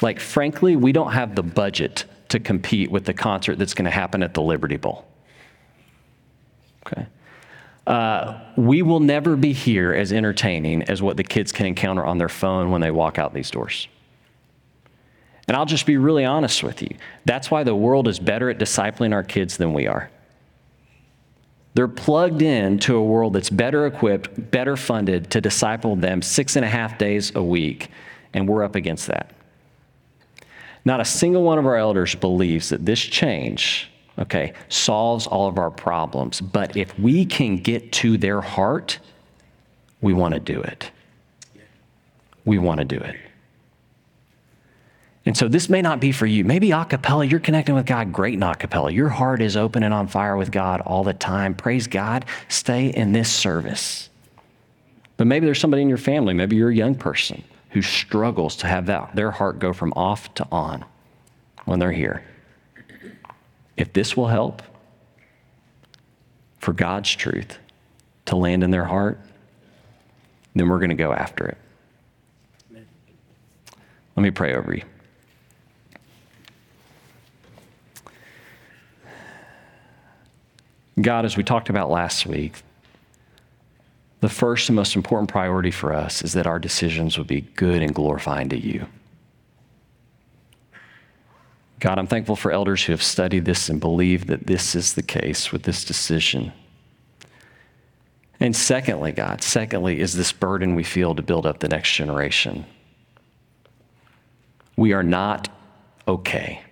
like, 0.00 0.20
frankly, 0.20 0.76
we 0.76 0.92
don't 0.92 1.10
have 1.10 1.34
the 1.34 1.42
budget 1.42 2.04
to 2.28 2.38
compete 2.38 2.88
with 2.88 3.04
the 3.04 3.14
concert 3.14 3.58
that's 3.58 3.74
going 3.74 3.86
to 3.86 3.90
happen 3.90 4.22
at 4.22 4.32
the 4.32 4.42
Liberty 4.42 4.76
Bowl. 4.76 5.04
Okay. 6.86 7.06
Uh, 7.84 8.38
we 8.56 8.82
will 8.82 9.00
never 9.00 9.34
be 9.34 9.52
here 9.52 9.92
as 9.92 10.12
entertaining 10.12 10.84
as 10.84 11.02
what 11.02 11.16
the 11.16 11.24
kids 11.24 11.50
can 11.50 11.66
encounter 11.66 12.04
on 12.04 12.18
their 12.18 12.28
phone 12.28 12.70
when 12.70 12.80
they 12.80 12.92
walk 12.92 13.18
out 13.18 13.34
these 13.34 13.50
doors. 13.50 13.88
And 15.46 15.56
I'll 15.56 15.66
just 15.66 15.86
be 15.86 15.96
really 15.96 16.24
honest 16.24 16.62
with 16.62 16.80
you. 16.82 16.96
That's 17.26 17.50
why 17.50 17.64
the 17.64 17.74
world 17.74 18.08
is 18.08 18.18
better 18.18 18.48
at 18.50 18.58
discipling 18.58 19.12
our 19.12 19.22
kids 19.22 19.56
than 19.56 19.74
we 19.74 19.86
are. 19.86 20.10
They're 21.74 21.88
plugged 21.88 22.40
in 22.40 22.78
to 22.80 22.96
a 22.96 23.02
world 23.02 23.32
that's 23.32 23.50
better 23.50 23.86
equipped, 23.86 24.50
better 24.50 24.76
funded 24.76 25.30
to 25.32 25.40
disciple 25.40 25.96
them 25.96 26.22
six 26.22 26.56
and 26.56 26.64
a 26.64 26.68
half 26.68 26.98
days 26.98 27.34
a 27.34 27.42
week, 27.42 27.90
and 28.32 28.48
we're 28.48 28.62
up 28.62 28.76
against 28.76 29.08
that. 29.08 29.34
Not 30.84 31.00
a 31.00 31.04
single 31.04 31.42
one 31.42 31.58
of 31.58 31.66
our 31.66 31.76
elders 31.76 32.14
believes 32.14 32.68
that 32.68 32.86
this 32.86 33.00
change, 33.00 33.90
okay, 34.18 34.52
solves 34.68 35.26
all 35.26 35.48
of 35.48 35.58
our 35.58 35.70
problems. 35.70 36.40
But 36.40 36.76
if 36.76 36.96
we 36.98 37.26
can 37.26 37.56
get 37.56 37.90
to 37.92 38.16
their 38.18 38.40
heart, 38.40 38.98
we 40.00 40.12
want 40.12 40.34
to 40.34 40.40
do 40.40 40.60
it. 40.62 40.90
we 42.44 42.58
want 42.58 42.78
to 42.78 42.84
do 42.84 42.98
it. 42.98 43.16
And 45.26 45.36
so 45.36 45.48
this 45.48 45.70
may 45.70 45.80
not 45.80 46.00
be 46.00 46.12
for 46.12 46.26
you. 46.26 46.44
Maybe 46.44 46.70
a 46.70 46.84
cappella, 46.84 47.24
you're 47.24 47.40
connecting 47.40 47.74
with 47.74 47.86
God 47.86 48.12
great 48.12 48.34
in 48.34 48.42
a 48.42 48.54
cappella. 48.54 48.92
Your 48.92 49.08
heart 49.08 49.40
is 49.40 49.56
open 49.56 49.82
and 49.82 49.94
on 49.94 50.06
fire 50.06 50.36
with 50.36 50.50
God 50.50 50.82
all 50.82 51.02
the 51.02 51.14
time. 51.14 51.54
Praise 51.54 51.86
God. 51.86 52.26
Stay 52.48 52.88
in 52.88 53.12
this 53.12 53.32
service. 53.32 54.10
But 55.16 55.26
maybe 55.26 55.46
there's 55.46 55.60
somebody 55.60 55.82
in 55.82 55.88
your 55.88 55.98
family, 55.98 56.34
maybe 56.34 56.56
you're 56.56 56.70
a 56.70 56.74
young 56.74 56.94
person 56.94 57.42
who 57.70 57.82
struggles 57.82 58.56
to 58.56 58.66
have 58.66 58.86
that, 58.86 59.14
their 59.14 59.30
heart 59.30 59.58
go 59.58 59.72
from 59.72 59.92
off 59.96 60.32
to 60.34 60.46
on 60.50 60.84
when 61.64 61.78
they're 61.78 61.92
here. 61.92 62.24
If 63.76 63.92
this 63.92 64.16
will 64.16 64.28
help 64.28 64.62
for 66.58 66.72
God's 66.72 67.10
truth 67.14 67.58
to 68.26 68.36
land 68.36 68.62
in 68.62 68.70
their 68.70 68.84
heart, 68.84 69.18
then 70.54 70.68
we're 70.68 70.78
going 70.78 70.90
to 70.90 70.94
go 70.94 71.12
after 71.12 71.46
it. 71.46 71.58
Let 74.16 74.22
me 74.22 74.30
pray 74.30 74.54
over 74.54 74.74
you. 74.74 74.82
God, 81.00 81.24
as 81.24 81.36
we 81.36 81.42
talked 81.42 81.68
about 81.68 81.90
last 81.90 82.26
week, 82.26 82.62
the 84.20 84.28
first 84.28 84.68
and 84.68 84.76
most 84.76 84.96
important 84.96 85.28
priority 85.28 85.70
for 85.70 85.92
us 85.92 86.22
is 86.22 86.32
that 86.32 86.46
our 86.46 86.58
decisions 86.58 87.18
would 87.18 87.26
be 87.26 87.42
good 87.42 87.82
and 87.82 87.94
glorifying 87.94 88.48
to 88.50 88.58
you. 88.58 88.86
God, 91.80 91.98
I'm 91.98 92.06
thankful 92.06 92.36
for 92.36 92.50
elders 92.50 92.82
who 92.82 92.92
have 92.92 93.02
studied 93.02 93.44
this 93.44 93.68
and 93.68 93.78
believe 93.78 94.28
that 94.28 94.46
this 94.46 94.74
is 94.74 94.94
the 94.94 95.02
case 95.02 95.52
with 95.52 95.64
this 95.64 95.84
decision. 95.84 96.52
And 98.40 98.56
secondly, 98.56 99.12
God, 99.12 99.42
secondly, 99.42 100.00
is 100.00 100.14
this 100.14 100.32
burden 100.32 100.74
we 100.74 100.84
feel 100.84 101.14
to 101.14 101.22
build 101.22 101.44
up 101.44 101.58
the 101.58 101.68
next 101.68 101.92
generation. 101.92 102.64
We 104.76 104.92
are 104.92 105.02
not 105.02 105.48
okay 106.08 106.62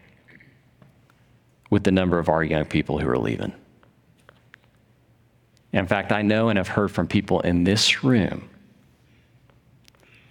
with 1.70 1.85
the 1.85 1.92
number 1.92 2.18
of 2.18 2.28
our 2.28 2.42
young 2.42 2.64
people 2.64 2.98
who 2.98 3.08
are 3.08 3.18
leaving. 3.18 3.52
In 5.72 5.87
fact, 5.87 6.12
I 6.12 6.22
know 6.22 6.48
and 6.48 6.58
have 6.58 6.68
heard 6.68 6.90
from 6.90 7.06
people 7.06 7.40
in 7.40 7.64
this 7.64 8.04
room 8.04 8.48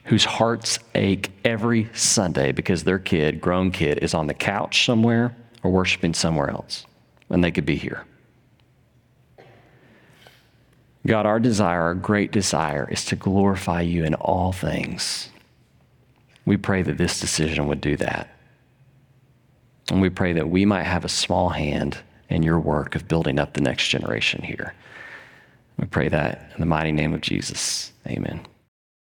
whose 0.06 0.26
hearts 0.26 0.80
ache 0.96 1.32
every 1.44 1.90
Sunday 1.94 2.52
because 2.52 2.84
their 2.84 3.00
kid, 3.00 3.42
grown 3.42 3.72
kid, 3.72 4.00
is 4.00 4.14
on 4.14 4.28
the 4.28 4.34
couch 4.34 4.86
somewhere 4.86 5.36
or 5.64 5.72
worshiping 5.72 6.14
somewhere 6.14 6.50
else 6.50 6.86
when 7.28 7.42
they 7.42 7.52
could 7.52 7.66
be 7.66 7.76
here. 7.76 8.06
God, 11.06 11.26
our 11.26 11.40
desire, 11.40 11.82
our 11.82 11.96
great 11.96 12.32
desire, 12.32 12.88
is 12.92 13.06
to 13.06 13.16
glorify 13.16 13.82
you 13.82 14.04
in 14.04 14.14
all 14.16 14.52
things. 14.52 15.30
We 16.46 16.58
pray 16.58 16.84
that 16.84 16.98
this 16.98 17.20
decision 17.20 17.68
would 17.68 17.82
do 17.82 17.98
that. 17.98 18.36
And 19.90 20.02
we 20.02 20.10
pray 20.10 20.34
that 20.34 20.50
we 20.50 20.66
might 20.66 20.84
have 20.84 21.04
a 21.04 21.10
small 21.10 21.50
hand 21.50 21.98
in 22.30 22.44
your 22.44 22.60
work 22.60 22.96
of 22.96 23.08
building 23.08 23.40
up 23.40 23.54
the 23.54 23.62
next 23.62 23.88
generation 23.88 24.44
here. 24.44 24.74
We 25.78 25.88
pray 25.88 26.10
that 26.10 26.52
in 26.54 26.60
the 26.60 26.66
mighty 26.66 26.92
name 26.92 27.14
of 27.14 27.22
Jesus. 27.22 27.92
Amen. 28.08 28.42